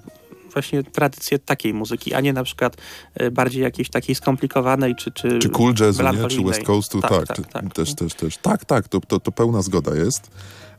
właśnie 0.53 0.83
tradycję 0.83 1.39
takiej 1.39 1.73
muzyki, 1.73 2.13
a 2.13 2.21
nie 2.21 2.33
na 2.33 2.43
przykład 2.43 2.77
y, 3.21 3.31
bardziej 3.31 3.63
jakiejś 3.63 3.89
takiej 3.89 4.15
skomplikowanej, 4.15 4.95
czy... 4.95 5.11
Czy, 5.11 5.39
Czy 5.39 5.49
cool 5.49 5.73
jazzu, 5.79 6.03
nie? 6.03 6.27
Czy. 6.27 6.41
West 6.43 6.63
Coastu, 6.63 7.01
tak, 7.01 7.11
Tak, 7.11 7.27
tak, 7.27 7.51
tak. 7.51 7.73
Też, 7.73 7.95
też, 7.95 8.13
też. 8.13 8.37
Tak, 8.37 8.65
tak, 8.65 8.87
to, 8.87 8.99
to, 9.01 9.19
to 9.19 9.31
pełna 9.31 9.61
zgoda 9.61 9.95
jest. 9.95 10.31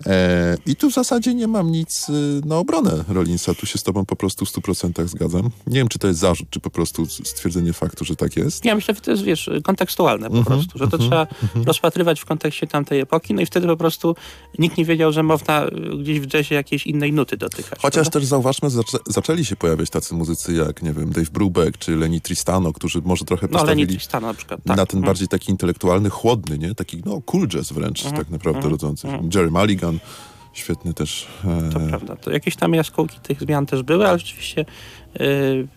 E, 0.07 0.57
I 0.67 0.77
tu 0.77 0.91
w 0.91 0.95
zasadzie 0.95 1.35
nie 1.35 1.49
mam 1.49 1.71
nic 1.73 2.09
y, 2.09 2.41
na 2.45 2.57
obronę 2.57 3.05
Rollinsa, 3.09 3.55
tu 3.55 3.67
się 3.67 3.79
z 3.79 3.83
tobą 3.83 4.05
po 4.05 4.17
prostu 4.17 4.45
w 4.45 4.49
100% 4.49 5.07
zgadzam. 5.07 5.51
Nie 5.67 5.79
wiem, 5.79 5.89
czy 5.89 5.99
to 5.99 6.09
jest 6.09 6.21
zarzut, 6.21 6.51
czy 6.51 6.61
po 6.61 6.71
prostu 6.71 7.07
stwierdzenie 7.07 7.73
faktu, 7.73 8.05
że 8.05 8.17
tak 8.17 8.37
jest. 8.37 8.65
Ja 8.65 8.75
myślę, 8.75 8.95
że 8.95 9.01
to 9.01 9.11
jest, 9.11 9.23
wiesz, 9.23 9.51
kontekstualne 9.63 10.31
po 10.31 10.37
Mhm, 10.37 10.57
prostu, 10.59 10.79
że 10.79 10.89
to 10.89 10.99
trzeba 10.99 11.27
rozpatrywać 11.67 12.21
w 12.21 12.25
kontekście 12.25 12.67
tamtej 12.67 13.01
epoki, 13.01 13.35
no 13.35 13.43
i 13.43 13.47
wtedy 13.47 13.67
po 13.67 13.77
prostu 13.77 14.17
nikt 14.59 14.77
nie 14.77 14.85
wiedział, 14.85 15.13
że 15.13 15.23
można 15.23 15.67
gdzieś 16.01 16.21
w 16.21 16.35
jazzie 16.35 16.55
jakiejś 16.55 16.87
innej 16.87 17.13
nuty 17.13 17.37
dotykać. 17.37 17.79
Chociaż 17.83 17.93
prawda? 17.93 18.11
też 18.11 18.25
zauważmy, 18.25 18.71
zaczę, 18.71 18.99
zaczęli 19.07 19.45
się 19.45 19.57
pojawiać 19.63 19.91
tacy 19.91 20.15
muzycy 20.15 20.53
jak, 20.55 20.83
nie 20.83 20.93
wiem, 20.93 21.13
Dave 21.13 21.31
Brubeck 21.31 21.79
czy 21.79 21.97
Lenny 21.97 22.21
Tristano, 22.21 22.73
którzy 22.73 23.01
może 23.05 23.25
trochę 23.25 23.47
No 23.51 23.59
postawili 23.59 23.87
Tristana 23.87 24.27
na 24.27 24.35
przykład. 24.35 24.61
Tak. 24.67 24.77
na 24.77 24.87
ten 24.87 24.99
Mhm. 24.99 25.05
bardziej 25.11 25.29
taki 25.29 25.51
intelektualny, 25.51 26.11
chłodny, 26.11 26.59
nie? 26.59 26.75
Taki, 26.75 27.03
no, 27.07 27.21
cool 27.27 27.49
jazz 27.49 27.73
wręcz 27.73 28.05
Mhm, 28.05 28.23
tak 28.25 28.31
naprawdę 28.31 28.59
mhm, 28.59 28.73
rodzący. 28.73 29.09
mhm. 29.09 29.31
Jerry 29.35 29.51
Mulligan, 29.51 29.99
świetny 30.53 30.95
też. 30.95 31.27
To 31.73 31.81
E, 31.81 31.89
prawda. 31.89 32.17
To 32.17 32.31
jakieś 32.31 32.57
tam 32.57 32.75
jaskółki 32.75 33.21
tych 33.21 33.41
zmian 33.41 33.67
też 33.67 33.83
były, 33.83 34.09
ale 34.09 34.19
rzeczywiście 34.19 34.65
y, 35.21 35.69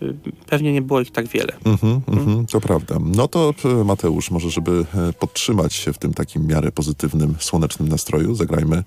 pewnie 0.46 0.72
nie 0.72 0.82
było 0.82 1.00
ich 1.00 1.10
tak 1.10 1.26
wiele. 1.28 1.52
Mhm, 1.64 2.00
mhm, 2.08 2.46
to 2.46 2.60
prawda. 2.60 2.96
No 3.00 3.28
to 3.28 3.54
e, 3.64 3.84
Mateusz, 3.84 4.30
może 4.30 4.50
żeby 4.50 4.84
e, 4.94 5.12
podtrzymać 5.12 5.74
się 5.74 5.92
w 5.92 5.98
tym 5.98 6.14
takim 6.14 6.46
miarę 6.46 6.72
pozytywnym, 6.72 7.34
słonecznym 7.38 7.88
nastroju, 7.88 8.34
zagrajmy 8.34 8.84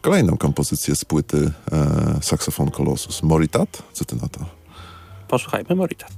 kolejną 0.00 0.36
kompozycję 0.36 0.96
z 0.96 1.04
płyty 1.04 1.52
e, 1.72 2.18
Saxofon 2.22 2.70
Colossus. 2.70 3.22
Moritat? 3.22 3.82
Co 3.92 4.04
ty 4.04 4.16
na 4.16 4.28
to? 4.28 4.40
Posłuchajmy 5.28 5.74
Moritat. 5.74 6.12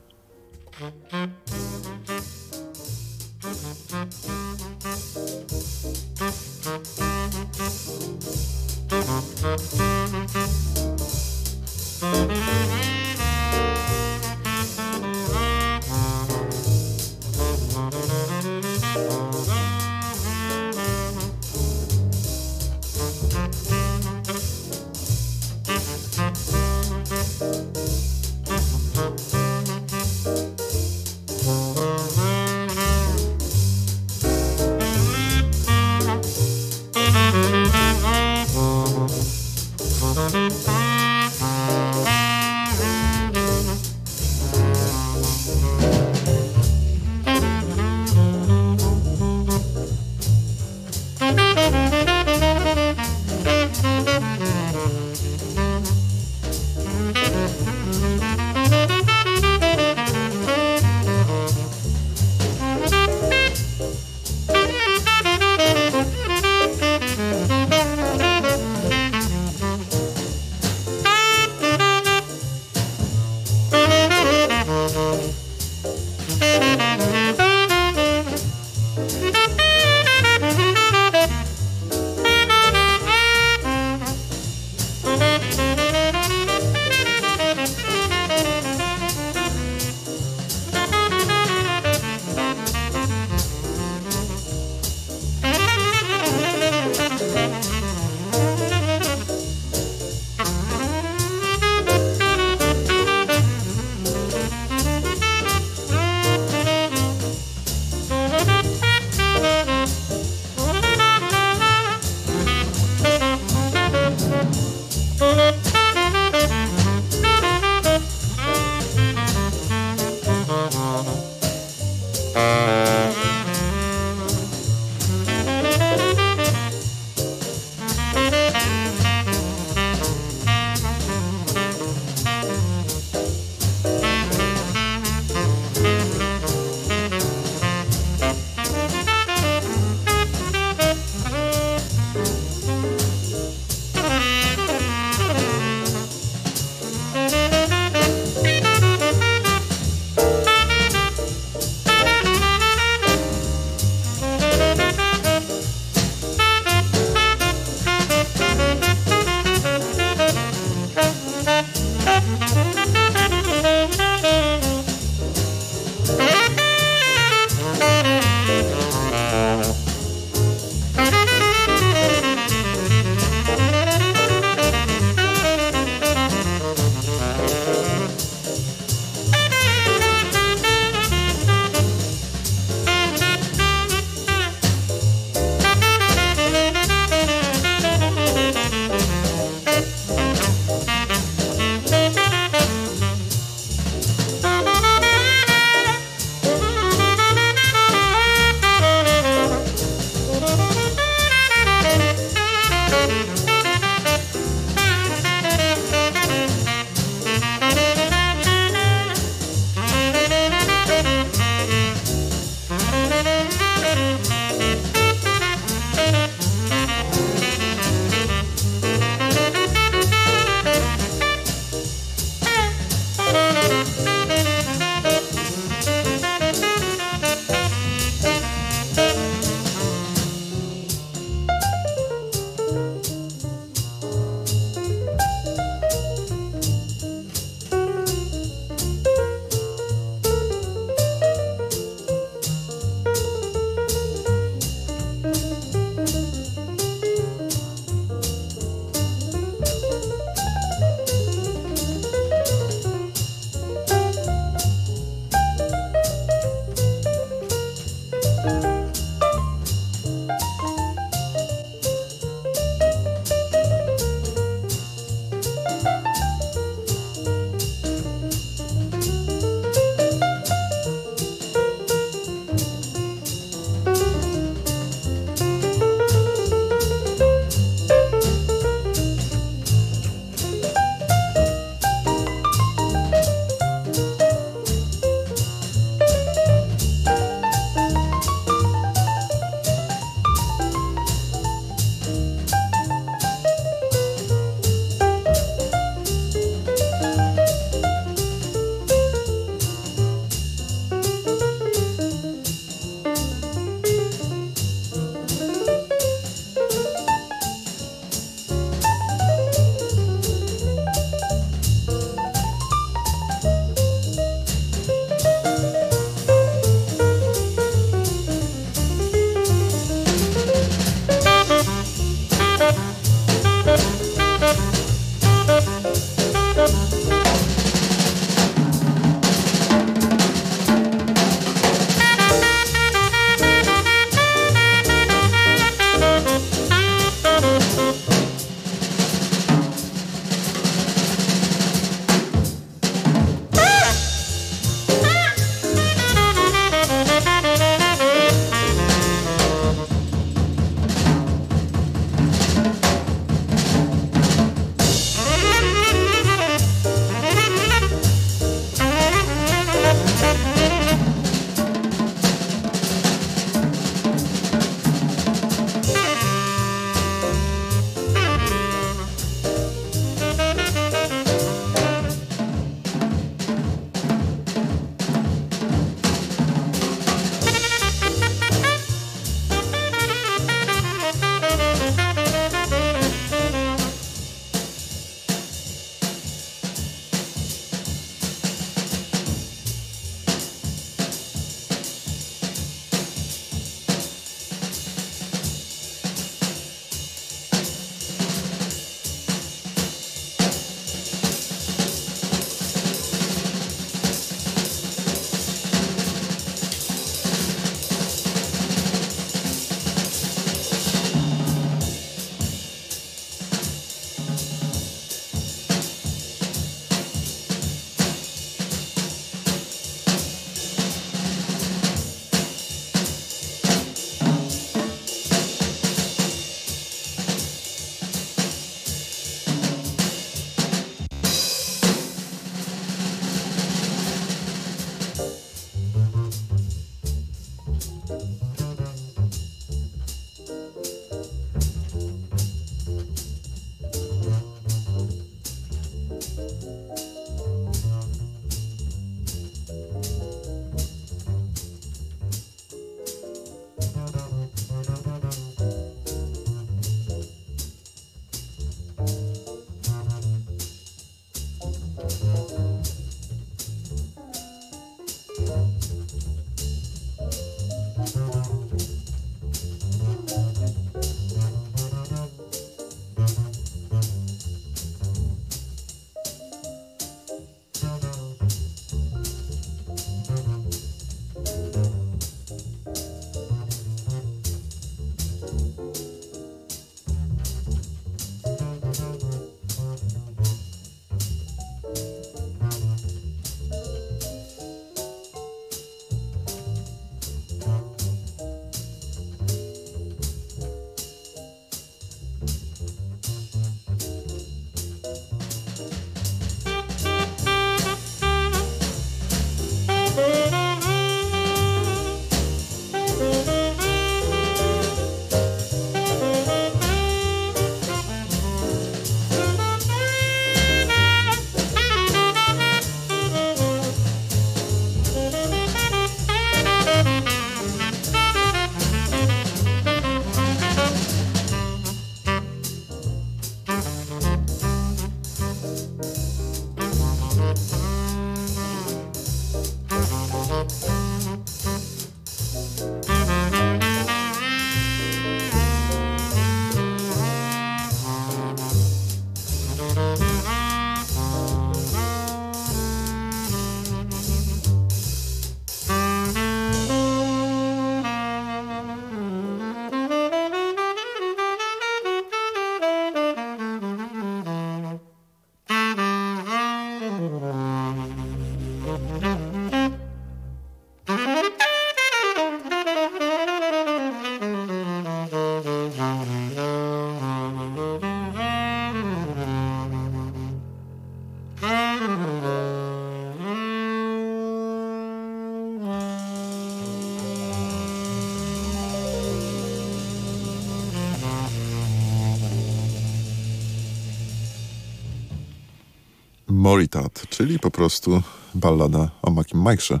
Moritat, 596.62 597.26
czyli 597.28 597.58
po 597.58 597.70
prostu 597.70 598.22
ballada 598.54 599.10
o 599.22 599.30
Makim 599.30 599.62
Majkrze 599.62 600.00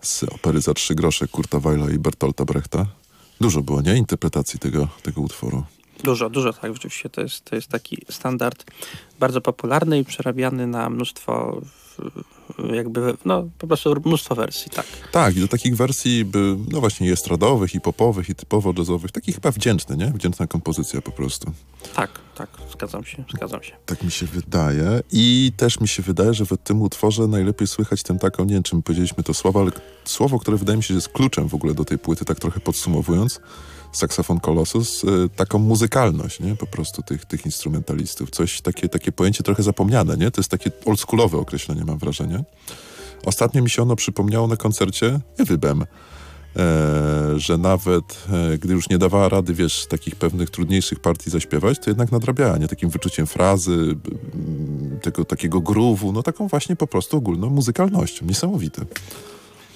z 0.00 0.24
opery 0.24 0.60
za 0.60 0.74
trzy 0.74 0.94
grosze 0.94 1.28
Kurta 1.28 1.60
Weila 1.60 1.90
i 1.90 1.98
Bertolta 1.98 2.44
Brechta. 2.44 2.86
Dużo 3.40 3.62
było, 3.62 3.80
nie? 3.80 3.96
Interpretacji 3.96 4.58
tego, 4.58 4.88
tego 5.02 5.20
utworu. 5.20 5.64
Dużo, 6.04 6.30
dużo, 6.30 6.52
tak. 6.52 6.72
Rzeczywiście 6.72 7.10
to 7.10 7.20
jest, 7.20 7.44
to 7.44 7.56
jest 7.56 7.68
taki 7.68 7.98
standard 8.10 8.64
bardzo 9.18 9.40
popularny 9.40 9.98
i 9.98 10.04
przerabiany 10.04 10.66
na 10.66 10.90
mnóstwo 10.90 11.60
jakby, 12.72 13.16
no 13.24 13.48
po 13.58 13.66
prostu 13.66 13.94
mnóstwo 14.04 14.34
wersji, 14.34 14.70
tak. 14.70 14.86
Tak, 15.12 15.36
i 15.36 15.40
do 15.40 15.48
takich 15.48 15.76
wersji, 15.76 16.24
by, 16.24 16.56
no 16.72 16.80
właśnie 16.80 17.12
estradowych 17.12 17.74
i 17.74 17.80
popowych 17.80 18.28
i 18.28 18.34
typowo 18.34 18.74
jazzowych, 18.78 19.12
takich 19.12 19.34
chyba 19.34 19.50
wdzięczny, 19.50 19.96
nie? 19.96 20.06
Wdzięczna 20.06 20.46
kompozycja 20.46 21.02
po 21.02 21.10
prostu. 21.10 21.52
Tak, 21.94 22.10
tak, 22.34 22.48
zgadzam 22.72 23.04
się, 23.04 23.24
zgadzam 23.34 23.62
się. 23.62 23.72
Tak 23.86 24.02
mi 24.02 24.10
się 24.10 24.26
wydaje 24.26 25.00
i 25.12 25.52
też 25.56 25.80
mi 25.80 25.88
się 25.88 26.02
wydaje, 26.02 26.34
że 26.34 26.46
w 26.46 26.56
tym 26.64 26.82
utworze 26.82 27.26
najlepiej 27.26 27.66
słychać 27.66 28.02
tę 28.02 28.18
taką, 28.18 28.44
nie 28.44 28.54
wiem, 28.54 28.62
czy 28.62 28.76
my 28.76 28.82
powiedzieliśmy 28.82 29.22
to 29.22 29.34
słowo, 29.34 29.60
ale 29.60 29.70
słowo, 30.04 30.38
które 30.38 30.56
wydaje 30.56 30.76
mi 30.76 30.82
się, 30.82 30.88
że 30.88 30.94
jest 30.94 31.08
kluczem 31.08 31.48
w 31.48 31.54
ogóle 31.54 31.74
do 31.74 31.84
tej 31.84 31.98
płyty, 31.98 32.24
tak 32.24 32.40
trochę 32.40 32.60
podsumowując, 32.60 33.40
saksofon 33.92 34.40
Colossus, 34.40 35.04
y, 35.04 35.28
taką 35.36 35.58
muzykalność, 35.58 36.40
nie? 36.40 36.56
Po 36.56 36.66
prostu 36.66 37.02
tych, 37.02 37.24
tych 37.24 37.46
instrumentalistów. 37.46 38.30
Coś, 38.30 38.60
takie, 38.60 38.88
takie 38.88 39.12
pojęcie 39.12 39.42
trochę 39.42 39.62
zapomniane, 39.62 40.16
nie? 40.16 40.30
To 40.30 40.40
jest 40.40 40.50
takie 40.50 40.70
oldschoolowe 40.84 41.38
określenie, 41.38 41.84
mam 41.84 41.98
wrażenie. 41.98 42.44
Ostatnio 43.24 43.62
mi 43.62 43.70
się 43.70 43.82
ono 43.82 43.96
przypomniało 43.96 44.46
na 44.46 44.56
koncercie 44.56 45.20
Ewy 45.38 45.58
Bem, 45.58 45.82
e, 45.82 45.86
że 47.36 47.58
nawet 47.58 48.04
e, 48.32 48.58
gdy 48.58 48.74
już 48.74 48.88
nie 48.88 48.98
dawała 48.98 49.28
rady, 49.28 49.54
wiesz, 49.54 49.86
takich 49.86 50.16
pewnych 50.16 50.50
trudniejszych 50.50 51.00
partii 51.00 51.30
zaśpiewać, 51.30 51.78
to 51.78 51.90
jednak 51.90 52.12
nadrabiała, 52.12 52.58
nie? 52.58 52.68
Takim 52.68 52.90
wyczuciem 52.90 53.26
frazy, 53.26 53.96
tego 55.02 55.24
takiego 55.24 55.58
groove'u, 55.58 56.12
no 56.12 56.22
taką 56.22 56.48
właśnie 56.48 56.76
po 56.76 56.86
prostu 56.86 57.16
ogólną 57.16 57.50
muzykalnością. 57.50 58.26
Niesamowite. 58.26 58.84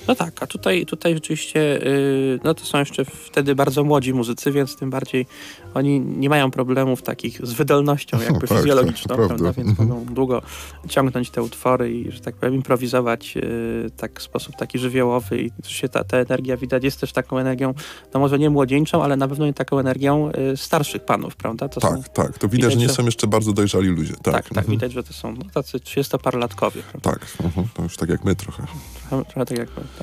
No 0.09 0.15
tak, 0.15 0.43
a 0.43 0.47
tutaj, 0.47 0.87
tutaj 0.87 1.15
rzeczywiście 1.15 1.61
yy, 1.61 2.41
no 2.45 2.55
to 2.55 2.65
są 2.65 2.79
jeszcze 2.79 3.05
wtedy 3.05 3.55
bardzo 3.55 3.85
młodzi 3.85 4.15
muzycy, 4.15 4.53
więc 4.53 4.77
tym 4.77 4.91
bardziej 4.91 5.27
oni 5.75 6.01
nie 6.01 6.29
mają 6.29 6.51
problemów 6.51 7.03
takich 7.03 7.47
z 7.47 7.53
wydolnością 7.53 8.21
jakby 8.21 8.47
no, 8.51 8.57
fizjologiczną, 8.57 9.17
tak, 9.17 9.27
prawda? 9.27 9.53
Więc 9.53 9.69
mhm. 9.69 9.89
mogą 9.89 10.05
długo 10.05 10.43
ciągnąć 10.89 11.31
te 11.31 11.43
utwory 11.43 11.93
i, 11.93 12.11
że 12.11 12.21
tak 12.21 12.37
powiem, 12.37 12.55
improwizować 12.55 13.37
yy, 13.37 13.91
tak 13.97 14.21
w 14.21 14.23
sposób 14.23 14.57
taki 14.57 14.79
żywiołowy 14.79 15.43
i 15.43 15.51
się 15.67 15.89
ta, 15.89 16.05
ta 16.05 16.17
energia 16.17 16.57
widać 16.57 16.85
jest 16.85 17.01
też 17.01 17.13
taką 17.13 17.39
energią, 17.39 17.75
no 18.15 18.21
może 18.21 18.39
nie 18.39 18.51
młodzieńczą, 18.51 19.03
ale 19.03 19.17
na 19.17 19.29
pewno 19.29 19.47
nie 19.47 19.55
taką 19.55 19.79
energią 19.79 20.31
yy, 20.37 20.57
starszych 20.57 21.05
panów, 21.05 21.37
prawda? 21.37 21.69
To 21.69 21.81
tak, 21.81 21.93
są, 21.93 22.03
tak, 22.03 22.39
to 22.39 22.49
widać, 22.49 22.51
widać, 22.51 22.73
że 22.73 22.79
nie 22.79 22.89
są 22.89 23.05
jeszcze 23.05 23.27
bardzo 23.27 23.53
dojrzali 23.53 23.89
ludzie. 23.89 24.13
Tak, 24.13 24.35
tak, 24.35 24.45
tak 24.45 24.59
mhm. 24.59 24.71
widać, 24.71 24.93
że 24.93 25.03
to 25.03 25.13
są 25.13 25.33
no, 25.33 25.45
tacy 25.55 25.79
30-parlatkowie. 25.79 26.83
Tak, 27.03 27.27
mhm, 27.45 27.69
to 27.75 27.83
już 27.83 27.97
tak 27.97 28.09
jak 28.09 28.25
my 28.25 28.37
trochę. 28.37 28.63
Trochę, 29.09 29.25
trochę 29.25 29.47
tak 29.47 29.59
jak 29.59 29.69
my. 29.77 29.93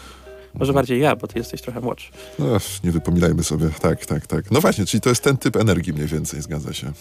Może 0.53 0.73
bardziej 0.73 1.01
ja, 1.01 1.15
bo 1.15 1.27
ty 1.27 1.39
jesteś 1.39 1.61
trochę 1.61 1.81
młodszy. 1.81 2.11
No, 2.39 2.45
nie 2.83 2.91
wypominajmy 2.91 3.43
sobie. 3.43 3.69
Tak, 3.81 4.05
tak, 4.05 4.27
tak. 4.27 4.51
No 4.51 4.61
właśnie, 4.61 4.85
czyli 4.85 5.01
to 5.01 5.09
jest 5.09 5.23
ten 5.23 5.37
typ 5.37 5.55
energii 5.55 5.93
mniej 5.93 6.07
więcej, 6.07 6.41
zgadza 6.41 6.73
się. 6.73 6.91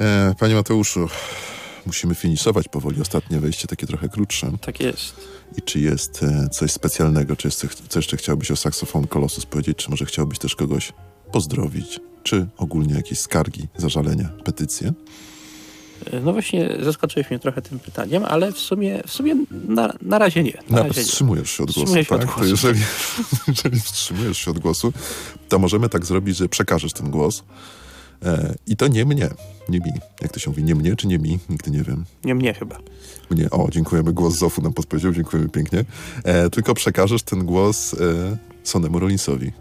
E, 0.00 0.34
panie 0.38 0.54
Mateuszu, 0.54 1.08
musimy 1.86 2.14
finiszować 2.14 2.68
powoli. 2.68 3.00
Ostatnie 3.00 3.40
wejście 3.40 3.68
takie 3.68 3.86
trochę 3.86 4.08
krótsze. 4.08 4.52
Tak 4.60 4.80
jest. 4.80 5.14
I 5.56 5.62
czy 5.62 5.80
jest 5.80 6.22
e, 6.22 6.48
coś 6.48 6.72
specjalnego? 6.72 7.36
Czy 7.36 7.48
jest, 7.48 7.66
co 7.88 7.98
jeszcze 7.98 8.16
chciałbyś 8.16 8.50
o 8.50 8.56
saksofon 8.56 9.06
Colossus 9.06 9.46
powiedzieć? 9.46 9.78
Czy 9.78 9.90
może 9.90 10.04
chciałbyś 10.04 10.38
też 10.38 10.56
kogoś 10.56 10.92
pozdrowić? 11.32 12.00
Czy 12.22 12.46
ogólnie 12.56 12.94
jakieś 12.94 13.18
skargi, 13.18 13.68
zażalenia, 13.76 14.28
petycje? 14.44 14.92
No 16.24 16.32
właśnie 16.32 16.68
zaskoczyłeś 16.82 17.30
mnie 17.30 17.38
trochę 17.38 17.62
tym 17.62 17.78
pytaniem, 17.78 18.24
ale 18.24 18.52
w 18.52 18.58
sumie, 18.58 19.02
w 19.06 19.10
sumie 19.10 19.36
na, 19.68 19.92
na 20.02 20.18
razie 20.18 20.42
nie. 20.42 20.52
Na 20.70 20.82
razie 20.82 21.02
wstrzymujesz 21.02 21.50
się 21.50 21.62
od 21.62 21.72
głosu, 21.72 21.94
tak? 21.94 22.12
Od 22.12 22.24
głosu. 22.24 22.40
To 22.40 22.44
jeżeli, 22.44 22.80
jeżeli 23.48 23.80
wstrzymujesz 23.80 24.38
się 24.38 24.50
od 24.50 24.58
głosu, 24.58 24.92
to 25.48 25.58
możemy 25.58 25.88
tak 25.88 26.06
zrobić, 26.06 26.36
że 26.36 26.48
przekażesz 26.48 26.92
ten 26.92 27.10
głos 27.10 27.44
e, 28.24 28.54
i 28.66 28.76
to 28.76 28.88
nie 28.88 29.04
mnie, 29.04 29.28
nie 29.68 29.78
mi. 29.78 29.92
Jak 30.22 30.32
to 30.32 30.40
się 30.40 30.50
mówi, 30.50 30.64
nie 30.64 30.74
mnie 30.74 30.96
czy 30.96 31.06
nie 31.06 31.18
mi? 31.18 31.38
Nigdy 31.48 31.70
nie 31.70 31.82
wiem. 31.82 32.04
Nie 32.24 32.34
mnie 32.34 32.54
chyba. 32.54 32.78
Mnie, 33.30 33.50
o, 33.50 33.68
dziękujemy, 33.70 34.12
głos 34.12 34.34
Zofu 34.38 34.62
nam 34.62 34.72
podpowiedział, 34.72 35.12
dziękujemy 35.12 35.48
pięknie. 35.48 35.84
E, 36.24 36.50
tylko 36.50 36.74
przekażesz 36.74 37.22
ten 37.22 37.44
głos 37.44 37.94
e, 37.94 37.96
Sonemu 38.64 38.98
Rollinsowi 38.98 39.52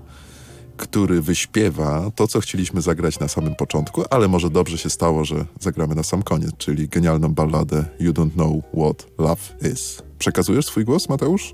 który 0.78 1.22
wyśpiewa 1.22 2.12
to, 2.16 2.28
co 2.28 2.40
chcieliśmy 2.40 2.82
zagrać 2.82 3.20
na 3.20 3.28
samym 3.28 3.56
początku, 3.56 4.04
ale 4.10 4.28
może 4.28 4.50
dobrze 4.50 4.78
się 4.78 4.90
stało, 4.90 5.26
że 5.26 5.46
zagramy 5.60 5.96
na 5.96 6.04
sam 6.04 6.24
koniec, 6.24 6.52
czyli 6.58 6.88
genialną 6.88 7.34
balladę 7.34 7.86
You 8.00 8.14
Don't 8.14 8.32
Know 8.32 8.64
What 8.74 9.08
Love 9.20 9.72
Is. 9.74 10.04
Przekazujesz 10.20 10.66
swój 10.66 10.86
głos, 10.86 11.10
Mateusz? 11.10 11.54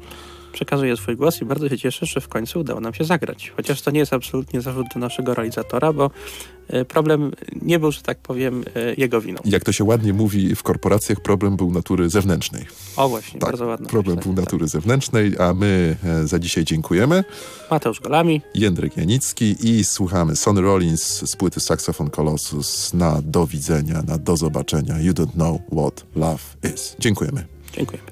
Przekazuję 0.52 0.98
swój 0.98 1.16
głos 1.16 1.42
i 1.42 1.46
bardzo 1.46 1.70
się 1.70 1.78
cieszę, 1.78 2.06
że 2.06 2.22
w 2.22 2.28
końcu 2.28 2.60
udało 2.60 2.82
nam 2.82 2.94
się 2.94 3.04
zagrać. 3.04 3.54
Chociaż 3.56 3.82
to 3.82 3.92
nie 3.92 4.00
jest 4.00 4.14
absolutnie 4.14 4.62
zarzut 4.62 4.88
do 4.94 5.00
naszego 5.00 5.34
realizatora, 5.34 5.94
bo 5.94 6.12
e, 6.68 6.86
problem 6.86 7.32
nie 7.62 7.80
był, 7.80 7.92
że 7.92 8.02
tak 8.02 8.18
powiem, 8.18 8.64
e, 8.76 8.94
jego 8.98 9.22
winą. 9.22 9.40
Jak 9.46 9.64
to 9.64 9.72
się 9.72 9.84
ładnie 9.84 10.14
mówi 10.14 10.56
w 10.56 10.64
korporacjach, 10.64 11.20
problem 11.20 11.58
był 11.58 11.72
natury 11.72 12.10
zewnętrznej. 12.10 12.66
O 12.96 13.10
właśnie, 13.10 13.40
tak, 13.40 13.50
bardzo 13.50 13.66
ładne. 13.66 13.88
Problem 13.88 14.20
był 14.20 14.34
natury 14.34 14.66
tak. 14.66 14.70
zewnętrznej, 14.70 15.36
a 15.40 15.54
my 15.54 15.96
e, 16.04 16.28
za 16.28 16.40
dzisiaj 16.40 16.64
dziękujemy. 16.64 17.24
Mateusz 17.72 18.00
Golami. 18.00 18.42
Jędrek 18.56 18.98
Janicki 18.98 19.56
i 19.70 19.84
słuchamy 19.84 20.36
Sonny 20.36 20.62
Rollins 20.62 21.30
z 21.30 21.36
płyty 21.36 21.60
Saxophone 21.60 22.10
Colossus 22.10 22.94
na 22.94 23.22
do 23.22 23.48
widzenia, 23.48 24.02
na 24.08 24.18
do 24.18 24.38
zobaczenia. 24.38 25.00
You 25.00 25.14
don't 25.14 25.32
know 25.32 25.62
what 25.72 26.06
love 26.16 26.74
is. 26.74 26.96
Dziękujemy. 27.00 27.46
Dziękujemy. 27.74 28.12